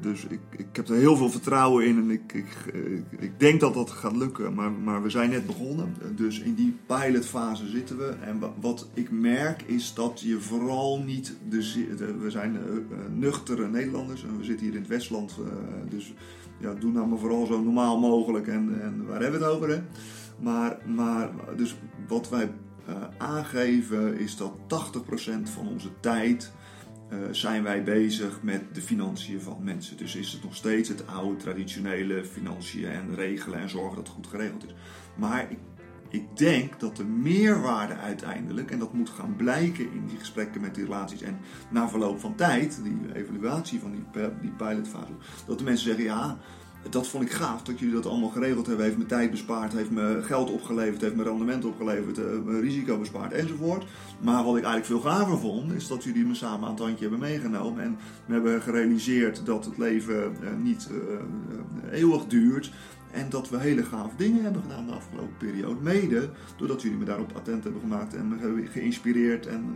dus 0.00 0.24
ik, 0.24 0.40
ik 0.56 0.66
heb 0.72 0.88
er 0.88 0.94
heel 0.94 1.16
veel 1.16 1.30
vertrouwen 1.30 1.86
in 1.86 1.98
en 1.98 2.10
ik, 2.10 2.32
ik, 2.32 2.74
ik 3.18 3.40
denk 3.40 3.60
dat 3.60 3.74
dat 3.74 3.90
gaat 3.90 4.16
lukken. 4.16 4.54
Maar, 4.54 4.72
maar 4.72 5.02
we 5.02 5.10
zijn 5.10 5.30
net 5.30 5.46
begonnen. 5.46 5.94
Dus 6.16 6.40
in 6.40 6.54
die 6.54 6.76
pilotfase 6.86 7.68
zitten 7.68 7.96
we. 7.96 8.14
En 8.20 8.38
wat 8.60 8.88
ik 8.94 9.10
merk 9.10 9.62
is 9.62 9.94
dat 9.94 10.20
je 10.20 10.40
vooral 10.40 11.02
niet... 11.06 11.36
De, 11.48 11.82
we 12.20 12.30
zijn 12.30 12.52
uh, 12.52 12.98
nuchtere 13.14 13.68
Nederlanders 13.68 14.24
en 14.24 14.38
we 14.38 14.44
zitten 14.44 14.66
hier 14.66 14.74
in 14.74 14.80
het 14.80 14.90
Westland. 14.90 15.38
dus 15.88 16.12
ja, 16.58 16.74
doe 16.74 16.92
nou 16.92 17.06
maar 17.06 17.18
vooral 17.18 17.46
zo 17.46 17.62
normaal 17.62 17.98
mogelijk 17.98 18.46
en, 18.46 18.80
en 18.82 19.06
waar 19.06 19.20
hebben 19.20 19.40
we 19.40 19.46
het 19.46 19.54
over? 19.54 19.68
Hè? 19.68 19.80
Maar, 20.38 20.78
maar 20.86 21.30
dus 21.56 21.76
wat 22.08 22.28
wij 22.28 22.52
uh, 22.88 22.94
aangeven 23.18 24.18
is 24.18 24.36
dat 24.36 24.52
80% 24.58 25.42
van 25.42 25.68
onze 25.68 25.88
tijd 26.00 26.52
uh, 27.12 27.18
zijn 27.30 27.62
wij 27.62 27.82
bezig 27.82 28.42
met 28.42 28.74
de 28.74 28.80
financiën 28.80 29.40
van 29.40 29.58
mensen. 29.62 29.96
Dus 29.96 30.16
is 30.16 30.32
het 30.32 30.42
nog 30.42 30.54
steeds 30.54 30.88
het 30.88 31.06
oude 31.06 31.36
traditionele 31.36 32.24
financiën 32.24 32.88
en 32.88 33.14
regelen 33.14 33.58
en 33.58 33.70
zorgen 33.70 33.96
dat 33.96 34.06
het 34.06 34.14
goed 34.14 34.26
geregeld 34.26 34.64
is. 34.64 34.74
Maar 35.16 35.50
ik 35.50 35.58
ik 36.14 36.36
denk 36.36 36.80
dat 36.80 36.96
de 36.96 37.04
meerwaarde 37.04 37.94
uiteindelijk, 37.94 38.70
en 38.70 38.78
dat 38.78 38.92
moet 38.92 39.10
gaan 39.10 39.36
blijken 39.36 39.92
in 39.92 40.06
die 40.06 40.18
gesprekken 40.18 40.60
met 40.60 40.74
die 40.74 40.84
relaties 40.84 41.22
en 41.22 41.38
na 41.70 41.88
verloop 41.88 42.20
van 42.20 42.34
tijd, 42.34 42.80
die 42.82 43.14
evaluatie 43.14 43.80
van 43.80 43.90
die, 43.90 44.30
die 44.40 44.50
pilotfase, 44.50 45.12
dat 45.46 45.58
de 45.58 45.64
mensen 45.64 45.86
zeggen: 45.86 46.04
ja, 46.04 46.38
dat 46.90 47.08
vond 47.08 47.24
ik 47.24 47.30
gaaf 47.30 47.62
dat 47.62 47.78
jullie 47.78 47.94
dat 47.94 48.06
allemaal 48.06 48.28
geregeld 48.28 48.66
hebben. 48.66 48.84
Heeft 48.84 48.98
me 48.98 49.06
tijd 49.06 49.30
bespaard, 49.30 49.72
heeft 49.72 49.90
me 49.90 50.20
geld 50.22 50.50
opgeleverd, 50.50 51.00
heeft 51.00 51.14
me 51.14 51.22
rendement 51.22 51.64
opgeleverd, 51.64 52.18
uh, 52.18 52.60
risico 52.60 52.98
bespaard 52.98 53.32
enzovoort. 53.32 53.86
Maar 54.20 54.44
wat 54.44 54.56
ik 54.56 54.64
eigenlijk 54.64 55.02
veel 55.02 55.10
gaver 55.12 55.38
vond, 55.38 55.72
is 55.72 55.88
dat 55.88 56.04
jullie 56.04 56.24
me 56.24 56.34
samen 56.34 56.64
aan 56.64 56.74
het 56.74 56.82
handje 56.82 57.08
hebben 57.08 57.28
meegenomen. 57.28 57.82
En 57.82 57.98
we 58.26 58.32
hebben 58.32 58.62
gerealiseerd 58.62 59.46
dat 59.46 59.64
het 59.64 59.78
leven 59.78 60.36
uh, 60.42 60.48
niet 60.62 60.88
uh, 60.92 61.98
eeuwig 61.98 62.26
duurt. 62.26 62.72
En 63.14 63.26
dat 63.30 63.48
we 63.48 63.58
hele 63.58 63.82
gaaf 63.82 64.10
dingen 64.16 64.42
hebben 64.42 64.62
gedaan 64.62 64.86
de 64.86 64.92
afgelopen 64.92 65.36
periode. 65.38 65.80
Mede 65.80 66.30
doordat 66.56 66.82
jullie 66.82 66.98
me 66.98 67.04
daarop 67.04 67.32
attent 67.36 67.64
hebben 67.64 67.80
gemaakt 67.80 68.14
en 68.14 68.28
me 68.28 68.38
hebben 68.38 68.66
geïnspireerd. 68.66 69.46
En 69.46 69.74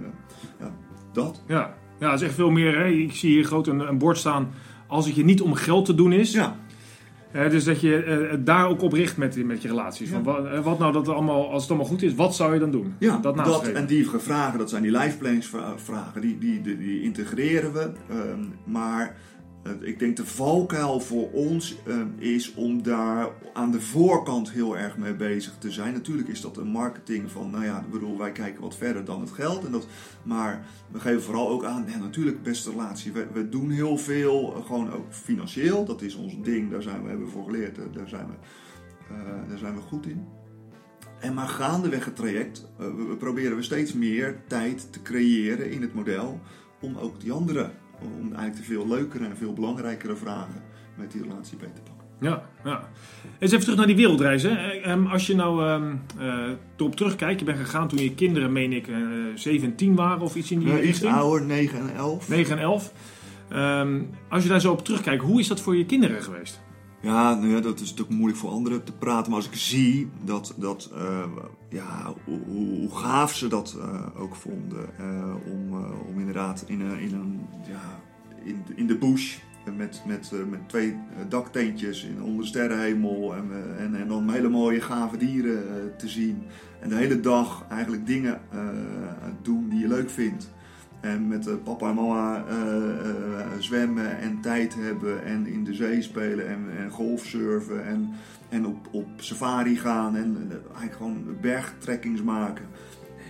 ja, 0.61 0.73
dat. 1.13 1.43
Ja. 1.47 1.75
ja, 1.99 2.11
het 2.11 2.21
is 2.21 2.27
echt 2.27 2.37
veel 2.37 2.51
meer. 2.51 2.79
Hè? 2.79 2.87
Ik 2.87 3.13
zie 3.13 3.31
hier 3.31 3.45
groot 3.45 3.67
een, 3.67 3.81
een 3.81 3.99
bord 3.99 4.19
staan. 4.19 4.49
Als 4.87 5.07
het 5.07 5.15
je 5.15 5.25
niet 5.25 5.41
om 5.41 5.55
geld 5.55 5.85
te 5.85 5.95
doen 5.95 6.13
is. 6.13 6.33
Ja 6.33 6.57
dus 7.33 7.65
dat 7.65 7.81
je 7.81 8.29
uh, 8.33 8.39
daar 8.45 8.69
ook 8.69 8.83
op 8.83 8.93
richt 8.93 9.17
met, 9.17 9.45
met 9.45 9.63
je 9.63 9.69
relaties. 9.69 10.11
Van 10.11 10.23
wat, 10.23 10.47
eh, 10.47 10.61
wat, 10.61 10.79
nou 10.79 10.93
dat 10.93 11.09
allemaal, 11.09 11.51
als 11.51 11.63
het 11.63 11.71
allemaal 11.71 11.89
goed 11.89 12.03
is, 12.03 12.15
wat 12.15 12.35
zou 12.35 12.55
je 12.55 12.61
dan 12.61 12.71
doen? 12.71 12.95
Ja, 12.99 13.19
dat, 13.19 13.37
dat 13.37 13.69
en 13.69 13.87
die 13.87 14.09
vragen, 14.11 14.59
dat 14.59 14.71
zijn 14.71 14.83
die 14.83 14.99
life 14.99 15.41
vragen, 15.77 16.21
die, 16.21 16.39
die, 16.39 16.61
die, 16.61 16.79
die 16.79 17.03
integreren 17.03 17.73
we. 17.73 17.91
Ehm, 18.09 18.41
maar 18.65 19.17
ik 19.81 19.99
denk 19.99 20.17
de 20.17 20.27
valkuil 20.27 21.01
voor 21.01 21.31
ons 21.31 21.77
ehm, 21.87 22.07
is 22.19 22.55
om 22.55 22.83
daar 22.83 23.29
aan 23.53 23.71
de 23.71 23.81
voorkant 23.81 24.51
heel 24.51 24.77
erg 24.77 24.97
mee 24.97 25.15
bezig 25.15 25.57
te 25.59 25.71
zijn. 25.71 25.93
Natuurlijk 25.93 26.29
is 26.29 26.41
dat 26.41 26.57
een 26.57 26.69
marketing 26.69 27.31
van, 27.31 27.51
nou 27.51 27.65
ja, 27.65 27.85
bedoel, 27.91 28.19
wij 28.19 28.33
kijken 28.33 28.63
wat 28.63 28.77
verder 28.77 29.05
dan 29.05 29.21
het 29.21 29.31
geld. 29.31 29.65
En 29.65 29.73
dat, 29.73 29.87
maar 30.23 30.67
we 30.91 31.01
geven 31.01 31.23
vooral 31.23 31.49
ook 31.49 31.65
aan, 31.65 31.87
natuurlijk 32.01 32.43
beste 32.43 32.71
relatie. 32.71 33.13
We, 33.13 33.27
we 33.33 33.49
doen 33.49 33.71
heel 33.71 33.99
veel, 33.99 34.55
eh, 34.55 34.67
gewoon 34.67 34.93
ook 34.93 35.07
financieel. 35.11 35.85
Dat 35.85 36.03
is 36.03 36.15
ons 36.15 36.43
ding, 36.43 36.71
daar 36.71 36.83
zijn 36.83 37.03
we, 37.03 37.09
hebben 37.09 37.27
we 37.27 37.33
voor 37.33 37.45
geleerd, 37.45 37.79
eh, 37.79 37.85
daar 37.93 38.09
zijn 38.09 38.27
we, 38.27 38.35
uh, 39.15 39.49
daar 39.49 39.59
zijn 39.59 39.75
we 39.75 39.81
goed 39.81 40.07
in. 40.07 40.27
En 41.21 41.35
maar 41.35 41.49
gaandeweg 41.49 42.05
het 42.05 42.17
traject 42.17 42.67
uh, 42.81 42.87
we, 42.87 43.17
proberen 43.17 43.57
we 43.57 43.63
steeds 43.63 43.93
meer 43.93 44.41
tijd 44.47 44.93
te 44.93 45.03
creëren 45.03 45.71
in 45.71 45.83
het 45.83 45.95
model 45.95 46.41
om 46.81 46.97
ook 46.97 47.21
die 47.21 47.33
andere 47.33 47.71
om 48.01 48.33
eigenlijk 48.33 48.57
de 48.57 48.63
veel 48.63 48.89
leukere 48.89 49.25
en 49.25 49.37
veel 49.37 49.53
belangrijkere 49.53 50.17
vragen 50.17 50.63
met 50.97 51.13
die 51.13 51.23
relatie 51.23 51.57
beter 51.57 51.75
te 51.75 51.81
pakken. 51.81 52.07
Ja, 52.21 52.43
ja. 52.65 52.89
Eens 53.39 53.51
even 53.51 53.63
terug 53.63 53.77
naar 53.77 53.87
die 53.87 53.97
wereldreis. 53.97 54.43
Hè. 54.43 54.51
Ehm, 54.51 55.07
als 55.07 55.27
je 55.27 55.35
nou 55.35 55.83
uh, 56.19 56.51
erop 56.77 56.97
terugkijkt, 56.97 57.39
je 57.39 57.47
bent 57.47 57.59
gegaan 57.59 57.89
toen 57.89 58.03
je 58.03 58.15
kinderen, 58.15 58.53
meen 58.53 58.73
ik, 58.73 58.87
uh, 58.87 58.97
7 59.35 59.69
en 59.69 59.77
10 59.77 59.95
waren 59.95 60.21
of 60.21 60.35
iets 60.35 60.51
in 60.51 60.59
die 60.59 60.73
richting. 60.73 60.95
Iets 60.95 61.05
ouder, 61.05 61.47
9 61.47 61.79
en 61.79 61.95
11. 61.95 62.29
9 62.29 62.57
en 62.57 62.63
11. 62.63 62.93
Um, 63.53 64.11
als 64.29 64.43
je 64.43 64.49
daar 64.49 64.61
zo 64.61 64.73
op 64.73 64.85
terugkijkt, 64.85 65.23
hoe 65.23 65.41
is 65.41 65.49
dat 65.49 65.61
voor 65.61 65.77
je 65.77 65.87
kinderen 65.87 66.23
geweest? 66.23 66.61
Ja, 67.01 67.35
nou 67.35 67.49
ja, 67.49 67.61
dat 67.61 67.81
is 67.81 67.91
natuurlijk 67.91 68.17
moeilijk 68.17 68.41
voor 68.41 68.51
anderen 68.51 68.85
te 68.85 68.93
praten. 68.93 69.31
Maar 69.31 69.41
als 69.41 69.49
ik 69.49 69.57
zie 69.57 70.11
dat, 70.25 70.55
dat 70.57 70.91
uh, 70.95 71.25
ja, 71.69 72.15
hoe, 72.25 72.91
gaaf 72.91 73.35
ze 73.35 73.49
dat 73.49 73.77
uh, 73.79 74.07
ook 74.17 74.35
vonden. 74.37 74.91
Uh, 75.01 75.35
om, 75.53 75.85
om 76.09 76.19
inderdaad 76.19 76.65
in, 76.67 76.81
een, 76.81 76.99
in, 76.99 77.15
een, 77.15 77.41
ja, 77.69 78.01
in, 78.45 78.63
in 78.75 78.87
de 78.87 78.99
bush 78.99 79.39
met, 79.77 80.03
met, 80.07 80.33
met 80.51 80.69
twee 80.69 80.97
dakteentjes 81.29 82.05
in, 82.05 82.23
onder 82.23 82.41
de 82.41 82.49
sterrenhemel. 82.49 83.35
En, 83.35 83.51
en, 83.79 83.95
en 83.95 84.09
dan 84.09 84.31
hele 84.31 84.49
mooie 84.49 84.81
gave 84.81 85.17
dieren 85.17 85.97
te 85.97 86.09
zien. 86.09 86.43
En 86.81 86.89
de 86.89 86.95
hele 86.95 87.21
dag 87.21 87.65
eigenlijk 87.69 88.07
dingen 88.07 88.41
doen 89.43 89.69
die 89.69 89.79
je 89.81 89.89
leuk 89.89 90.11
vindt. 90.11 90.51
En 91.01 91.29
met 91.29 91.47
uh, 91.47 91.55
papa 91.65 91.89
en 91.89 91.95
mama 91.95 92.45
uh, 92.49 92.55
uh, 92.55 93.47
zwemmen 93.59 94.19
en 94.19 94.41
tijd 94.41 94.75
hebben 94.75 95.25
en 95.25 95.47
in 95.47 95.65
de 95.65 95.75
zee 95.75 96.03
spelen 96.03 96.49
en, 96.49 96.79
en 96.79 96.91
golfsurfen 96.91 97.87
en, 97.87 98.11
en 98.49 98.67
op, 98.67 98.89
op 98.91 99.09
safari 99.17 99.77
gaan 99.77 100.17
en 100.17 100.51
eigenlijk 100.63 100.97
gewoon 100.97 101.37
bergtrekkings 101.41 102.23
maken. 102.23 102.65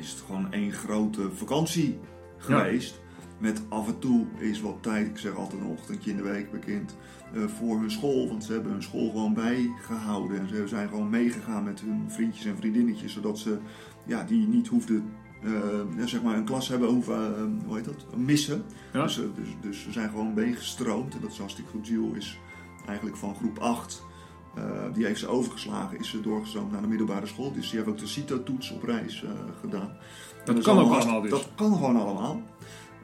Is 0.00 0.10
het 0.10 0.20
gewoon 0.20 0.52
één 0.52 0.72
grote 0.72 1.30
vakantie 1.30 1.98
geweest. 2.36 2.94
Ja. 2.94 3.06
Met 3.38 3.62
af 3.68 3.88
en 3.88 3.98
toe 3.98 4.26
is 4.38 4.60
wat 4.60 4.82
tijd, 4.82 5.06
ik 5.06 5.18
zeg 5.18 5.36
altijd 5.36 5.62
een 5.62 5.68
ochtendje 5.68 6.10
in 6.10 6.16
de 6.16 6.22
week 6.22 6.50
bekend, 6.50 6.96
voor 7.32 7.80
hun 7.80 7.90
school. 7.90 8.28
Want 8.28 8.44
ze 8.44 8.52
hebben 8.52 8.72
hun 8.72 8.82
school 8.82 9.10
gewoon 9.10 9.34
bijgehouden. 9.34 10.38
En 10.38 10.48
ze 10.48 10.68
zijn 10.68 10.88
gewoon 10.88 11.10
meegegaan 11.10 11.64
met 11.64 11.80
hun 11.80 12.04
vriendjes 12.08 12.44
en 12.44 12.56
vriendinnetjes. 12.56 13.12
Zodat 13.12 13.38
ze 13.38 13.58
ja, 14.06 14.24
die 14.24 14.46
niet 14.46 14.68
hoefden 14.68 15.04
uh, 15.42 16.04
zeg 16.06 16.22
maar 16.22 16.36
een 16.36 16.44
klas 16.44 16.68
hebben 16.68 16.88
over, 16.88 17.14
uh, 17.14 17.42
hoe 17.66 17.76
heet 17.76 17.84
dat, 17.84 18.16
missen. 18.16 18.64
Ja. 18.92 19.02
Dus, 19.02 19.18
uh, 19.18 19.24
dus, 19.34 19.48
dus 19.60 19.82
ze 19.82 19.92
zijn 19.92 20.10
gewoon 20.10 20.34
meegestroomd. 20.34 21.14
En 21.14 21.20
dat 21.20 21.30
is 21.30 21.38
hartstikke 21.38 21.70
goed. 21.70 21.86
Jules 21.86 22.16
is 22.16 22.38
eigenlijk 22.86 23.16
van 23.16 23.34
groep 23.34 23.58
8, 23.58 24.02
die 24.92 25.04
heeft 25.04 25.20
ze 25.20 25.26
overgeslagen, 25.26 25.98
is 25.98 26.08
ze 26.08 26.20
doorgestroomd 26.20 26.72
naar 26.72 26.80
de 26.80 26.88
middelbare 26.88 27.26
school. 27.26 27.52
Dus 27.52 27.70
die 27.70 27.78
heeft 27.78 27.90
ook 27.90 27.98
de 27.98 28.06
CITO-toets 28.06 28.70
op 28.70 28.82
reis 28.82 29.24
gedaan. 29.60 29.96
Dat, 30.44 30.54
dat 30.54 30.64
kan 30.64 30.78
ook 30.78 30.92
allemaal 30.92 31.20
dus. 31.20 31.30
Dat 31.30 31.48
kan 31.54 31.72
gewoon 31.72 31.96
allemaal. 31.96 32.42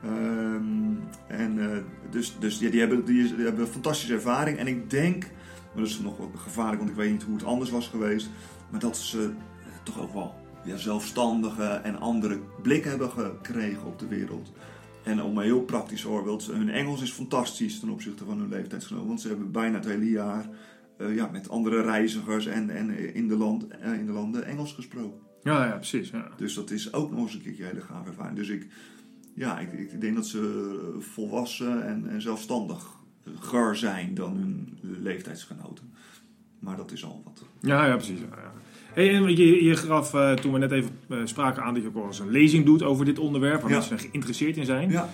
Ehm, 0.02 0.92
en 1.26 1.84
dus, 2.10 2.36
dus 2.38 2.58
ja, 2.58 2.70
die, 2.70 2.80
hebben, 2.80 3.04
die, 3.04 3.34
die, 3.34 3.44
hebben 3.44 3.64
een 3.64 3.72
fantastische 3.72 4.14
ervaring. 4.14 4.58
En 4.58 4.66
ik 4.66 4.90
denk, 4.90 5.22
maar 5.22 5.82
dat 5.82 5.86
is 5.86 5.98
nog 5.98 6.16
wat 6.16 6.28
gevaarlijk, 6.36 6.78
want 6.78 6.90
ik 6.90 6.96
weet 6.96 7.10
niet 7.10 7.22
hoe 7.22 7.34
het 7.34 7.44
anders 7.44 7.70
was 7.70 7.88
geweest. 7.88 8.30
Maar 8.70 8.80
dat 8.80 8.96
ze 8.96 9.32
toch 9.82 10.00
ook 10.00 10.12
wel 10.12 10.43
ja, 10.64 10.76
zelfstandige 10.76 11.64
en 11.64 12.00
andere 12.00 12.40
blik 12.62 12.84
hebben 12.84 13.10
gekregen 13.10 13.86
op 13.86 13.98
de 13.98 14.06
wereld. 14.06 14.52
En 15.02 15.22
om 15.22 15.38
een 15.38 15.44
heel 15.44 15.62
praktisch 15.62 16.02
voorbeeld, 16.02 16.46
hun 16.46 16.70
Engels 16.70 17.02
is 17.02 17.12
fantastisch 17.12 17.80
ten 17.80 17.88
opzichte 17.88 18.24
van 18.24 18.38
hun 18.38 18.48
leeftijdsgenoten. 18.48 19.08
Want 19.08 19.20
ze 19.20 19.28
hebben 19.28 19.52
bijna 19.52 19.76
het 19.76 19.86
hele 19.86 20.10
jaar 20.10 20.48
uh, 20.98 21.14
ja, 21.14 21.28
met 21.32 21.48
andere 21.48 21.82
reizigers 21.82 22.46
en, 22.46 22.70
en 22.70 23.14
in, 23.14 23.28
de 23.28 23.36
land, 23.36 23.66
uh, 23.84 23.98
in 23.98 24.06
de 24.06 24.12
landen 24.12 24.44
Engels 24.44 24.72
gesproken. 24.72 25.20
Ja, 25.42 25.66
ja 25.66 25.76
precies. 25.76 26.10
Ja. 26.10 26.28
Dus 26.36 26.54
dat 26.54 26.70
is 26.70 26.92
ook 26.92 27.10
nog 27.10 27.20
eens 27.20 27.34
een 27.34 27.42
keertje 27.42 27.64
hele 27.64 27.80
gaaf 27.80 28.06
ervaring. 28.06 28.36
Dus 28.36 28.48
ik, 28.48 28.66
ja, 29.34 29.58
ik, 29.58 29.72
ik 29.72 30.00
denk 30.00 30.14
dat 30.14 30.26
ze 30.26 30.96
volwassen 30.98 31.86
en, 31.86 32.08
en 32.08 32.22
zelfstandiger 32.22 33.76
zijn 33.76 34.14
dan 34.14 34.36
hun 34.36 34.78
leeftijdsgenoten. 34.80 35.92
Maar 36.58 36.76
dat 36.76 36.92
is 36.92 37.04
al 37.04 37.22
wat. 37.24 37.44
Ja, 37.60 37.86
ja 37.86 37.96
precies. 37.96 38.18
Ja, 38.18 38.26
ja. 38.36 38.52
Hey, 38.94 39.14
en 39.14 39.36
je, 39.36 39.64
je 39.64 39.76
gaf 39.76 40.14
uh, 40.14 40.32
toen 40.32 40.52
we 40.52 40.58
net 40.58 40.70
even 40.70 40.90
uh, 41.08 41.18
spraken 41.24 41.62
aan 41.62 41.74
dat 41.74 41.82
je 41.82 41.90
ook 41.94 42.06
eens 42.06 42.18
een 42.18 42.30
lezing 42.30 42.64
doet 42.64 42.82
over 42.82 43.04
dit 43.04 43.18
onderwerp, 43.18 43.60
waar 43.60 43.70
ja. 43.70 43.76
mensen 43.76 43.98
geïnteresseerd 43.98 44.56
in 44.56 44.64
zijn. 44.64 44.90
Ja. 44.90 45.08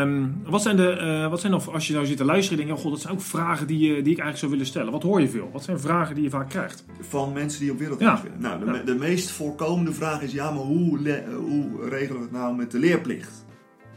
Um, 0.00 0.42
wat 0.46 0.62
zijn 0.62 0.76
de, 0.76 0.98
uh, 1.02 1.30
wat 1.30 1.40
zijn 1.40 1.52
nog, 1.52 1.72
als 1.72 1.86
je 1.86 1.92
nou 1.92 2.06
zit 2.06 2.16
te 2.16 2.24
luisteren, 2.24 2.56
denk 2.56 2.68
je, 2.68 2.76
oh 2.76 2.80
god, 2.80 2.90
dat 2.90 3.00
zijn 3.00 3.14
ook 3.14 3.20
vragen 3.20 3.66
die, 3.66 3.88
die 3.88 3.98
ik 3.98 4.04
eigenlijk 4.06 4.38
zou 4.38 4.50
willen 4.50 4.66
stellen. 4.66 4.92
Wat 4.92 5.02
hoor 5.02 5.20
je 5.20 5.28
veel? 5.28 5.50
Wat 5.52 5.64
zijn 5.64 5.80
vragen 5.80 6.14
die 6.14 6.24
je 6.24 6.30
vaak 6.30 6.48
krijgt? 6.48 6.84
Van 7.00 7.32
mensen 7.32 7.60
die 7.60 7.70
op 7.70 7.78
wereldreis 7.78 8.18
ja. 8.18 8.22
willen. 8.22 8.66
Nou, 8.66 8.84
de, 8.84 8.94
meest 8.94 9.30
voorkomende 9.30 9.92
vraag 9.92 10.22
is, 10.22 10.32
ja, 10.32 10.50
maar 10.50 10.62
hoe, 10.62 10.98
hoe 11.36 11.88
regelen 11.88 12.16
we 12.16 12.22
het 12.22 12.32
nou 12.32 12.56
met 12.56 12.70
de 12.70 12.78
leerplicht? 12.78 13.46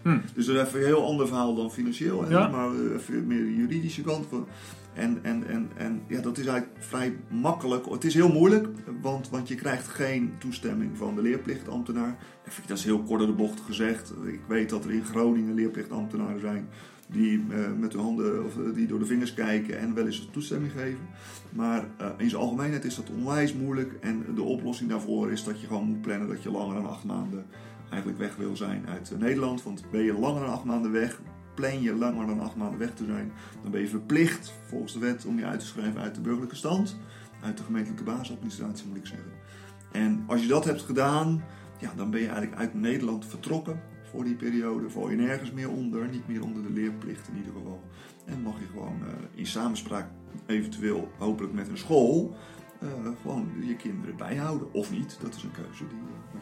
Hm. 0.01 0.17
Dus 0.33 0.45
dat 0.45 0.55
is 0.55 0.61
even 0.61 0.79
een 0.79 0.85
heel 0.85 1.05
ander 1.05 1.27
verhaal 1.27 1.55
dan 1.55 1.71
financieel, 1.71 2.29
Ja. 2.29 2.47
maar 2.47 2.69
even 2.95 3.27
meer 3.27 3.43
de 3.43 3.55
juridische 3.55 4.01
kant 4.01 4.25
van. 4.29 4.47
En, 4.93 5.23
en, 5.23 5.47
en, 5.47 5.69
en 5.75 6.01
ja, 6.07 6.21
dat 6.21 6.37
is 6.37 6.45
eigenlijk 6.45 6.83
vrij 6.83 7.17
makkelijk. 7.29 7.85
Het 7.85 8.03
is 8.03 8.13
heel 8.13 8.31
moeilijk, 8.31 8.67
want, 9.01 9.29
want 9.29 9.47
je 9.47 9.55
krijgt 9.55 9.87
geen 9.87 10.33
toestemming 10.37 10.97
van 10.97 11.15
de 11.15 11.21
leerplichtambtenaar. 11.21 12.17
Even, 12.47 12.63
dat 12.67 12.77
is 12.77 12.83
heel 12.83 13.03
kort 13.03 13.19
door 13.19 13.27
de 13.27 13.35
bocht 13.35 13.59
gezegd. 13.59 14.13
Ik 14.25 14.41
weet 14.47 14.69
dat 14.69 14.85
er 14.85 14.91
in 14.91 15.05
Groningen 15.05 15.53
leerplichtambtenaren 15.53 16.39
zijn 16.39 16.67
die 17.11 17.45
uh, 17.49 17.71
met 17.77 17.93
hun 17.93 18.01
handen 18.01 18.45
of 18.45 18.53
die 18.73 18.87
door 18.87 18.99
de 18.99 19.05
vingers 19.05 19.33
kijken 19.33 19.79
en 19.79 19.93
wel 19.93 20.05
eens 20.05 20.29
toestemming 20.31 20.71
geven. 20.71 21.07
Maar 21.49 21.85
uh, 22.01 22.07
in 22.17 22.29
zijn 22.29 22.41
algemeenheid 22.41 22.85
is 22.85 22.95
dat 22.95 23.09
onwijs 23.09 23.53
moeilijk. 23.53 23.93
En 24.01 24.25
de 24.35 24.43
oplossing 24.43 24.89
daarvoor 24.89 25.31
is 25.31 25.43
dat 25.43 25.61
je 25.61 25.67
gewoon 25.67 25.87
moet 25.87 26.01
plannen 26.01 26.27
dat 26.27 26.43
je 26.43 26.51
langer 26.51 26.75
dan 26.75 26.89
acht 26.89 27.03
maanden 27.03 27.45
eigenlijk 27.89 28.21
weg 28.21 28.35
wil 28.35 28.55
zijn 28.55 28.87
uit 28.87 29.13
Nederland. 29.19 29.63
Want 29.63 29.83
ben 29.91 30.03
je 30.03 30.13
langer 30.13 30.41
dan 30.41 30.51
acht 30.51 30.63
maanden 30.63 30.91
weg, 30.91 31.21
plan 31.53 31.81
je 31.81 31.93
langer 31.93 32.27
dan 32.27 32.39
acht 32.39 32.55
maanden 32.55 32.79
weg 32.79 32.93
te 32.93 33.05
zijn, 33.05 33.31
dan 33.61 33.71
ben 33.71 33.81
je 33.81 33.87
verplicht 33.87 34.53
volgens 34.67 34.93
de 34.93 34.99
wet 34.99 35.25
om 35.25 35.37
je 35.37 35.45
uit 35.45 35.59
te 35.59 35.65
schrijven 35.65 36.01
uit 36.01 36.15
de 36.15 36.21
burgerlijke 36.21 36.55
stand, 36.55 36.97
uit 37.43 37.57
de 37.57 37.63
gemeentelijke 37.63 38.03
basisadministratie 38.03 38.87
moet 38.87 38.97
ik 38.97 39.05
zeggen. 39.05 39.31
En 39.91 40.23
als 40.27 40.41
je 40.41 40.47
dat 40.47 40.65
hebt 40.65 40.81
gedaan, 40.81 41.43
ja, 41.79 41.93
dan 41.95 42.11
ben 42.11 42.19
je 42.19 42.27
eigenlijk 42.27 42.57
uit 42.57 42.73
Nederland 42.73 43.25
vertrokken 43.25 43.81
voor 44.11 44.23
die 44.23 44.35
periode. 44.35 44.89
Val 44.89 45.09
je 45.09 45.15
nergens 45.15 45.51
meer 45.51 45.69
onder, 45.69 46.07
niet 46.07 46.27
meer 46.27 46.43
onder 46.43 46.63
de 46.63 46.71
leerplicht 46.73 47.27
in 47.27 47.37
ieder 47.37 47.53
geval. 47.53 47.83
En 48.25 48.41
mag 48.41 48.59
je 48.59 48.65
gewoon 48.65 48.99
uh, 49.01 49.07
in 49.33 49.45
samenspraak, 49.45 50.07
eventueel 50.45 51.11
hopelijk 51.17 51.53
met 51.53 51.67
een 51.67 51.77
school, 51.77 52.35
uh, 52.83 52.89
gewoon 53.21 53.47
je 53.59 53.75
kinderen 53.75 54.15
bijhouden. 54.17 54.73
Of 54.73 54.91
niet, 54.91 55.17
dat 55.21 55.35
is 55.35 55.43
een 55.43 55.51
keuze 55.51 55.83
die. 55.89 55.97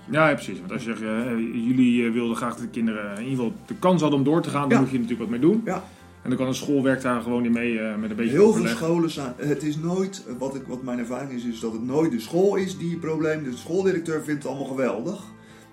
Je... 0.05 0.12
Ja, 0.12 0.29
ja, 0.29 0.34
precies. 0.34 0.60
Want 0.60 0.72
als 0.72 0.84
je 0.84 0.89
zegt, 0.89 1.01
uh, 1.01 1.38
jullie 1.67 2.12
wilden 2.12 2.36
graag 2.36 2.53
dat 2.53 2.62
de 2.62 2.67
kinderen 2.69 3.17
in 3.17 3.24
ieder 3.24 3.43
geval 3.43 3.53
de 3.65 3.75
kans 3.75 4.01
hadden 4.01 4.19
om 4.19 4.25
door 4.25 4.41
te 4.41 4.50
gaan, 4.50 4.62
dan 4.69 4.77
Ja. 4.77 4.79
moet 4.79 4.89
je 4.89 5.00
natuurlijk 5.00 5.29
wat 5.29 5.39
mee 5.39 5.50
doen. 5.51 5.62
Ja. 5.65 5.84
En 6.22 6.29
dan 6.29 6.38
kan 6.38 6.48
een 6.48 6.55
school 6.55 6.84
werkt 6.84 7.01
daar 7.01 7.22
gewoon 7.22 7.46
in 7.46 7.51
mee 7.51 7.79
met 7.98 8.10
een 8.10 8.15
beetje 8.15 8.31
Heel 8.31 8.53
veel 8.53 8.67
scholen 8.67 9.10
zijn. 9.10 9.34
Het 9.38 9.63
is 9.63 9.77
nooit, 9.77 10.25
wat, 10.38 10.55
ik, 10.55 10.63
wat 10.67 10.84
mijn 10.84 11.00
ervaring 11.00 11.31
is, 11.31 11.43
is 11.46 11.60
dat 11.60 11.72
het 11.72 11.84
nooit 11.86 12.12
de 12.12 12.19
school 12.19 12.55
is 12.55 12.77
die 12.77 12.89
het 12.89 13.00
probleem. 13.00 13.43
De 13.43 13.55
schooldirecteur 13.58 14.24
vindt 14.24 14.43
het 14.43 14.51
allemaal 14.51 14.67
geweldig. 14.67 15.24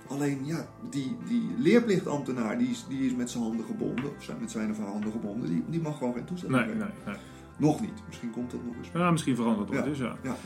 Alleen 0.09 0.41
ja, 0.45 0.69
die, 0.91 1.17
die 1.29 1.43
leerplichtambtenaar 1.59 2.59
die 2.59 2.69
is, 2.69 2.85
die 2.89 3.07
is 3.07 3.15
met 3.15 3.31
zijn 3.31 3.43
handen 3.43 3.67
gebonden, 3.67 4.05
of 4.05 4.25
zijn 4.25 4.37
met 4.41 4.51
zijn 4.51 4.71
of 4.71 4.79
haar 4.79 4.87
handen 4.87 5.13
gebonden, 5.13 5.49
die, 5.49 5.65
die 5.69 5.81
mag 5.81 5.99
gewoon 5.99 6.15
geen 6.15 6.25
toestemming 6.25 6.67
Nee, 6.67 6.75
nee, 6.75 6.87
nee. 7.07 7.15
Nog 7.57 7.81
niet. 7.81 8.03
Misschien 8.07 8.31
komt 8.31 8.51
dat 8.51 8.61
nog 8.67 8.75
eens. 8.79 8.89
Ja, 8.95 9.11
misschien 9.11 9.37
verandert 9.37 9.69
het 9.69 9.79
Ja. 9.79 9.85
dus, 9.85 9.99
ja. 9.99 10.17
Ja. 10.23 10.37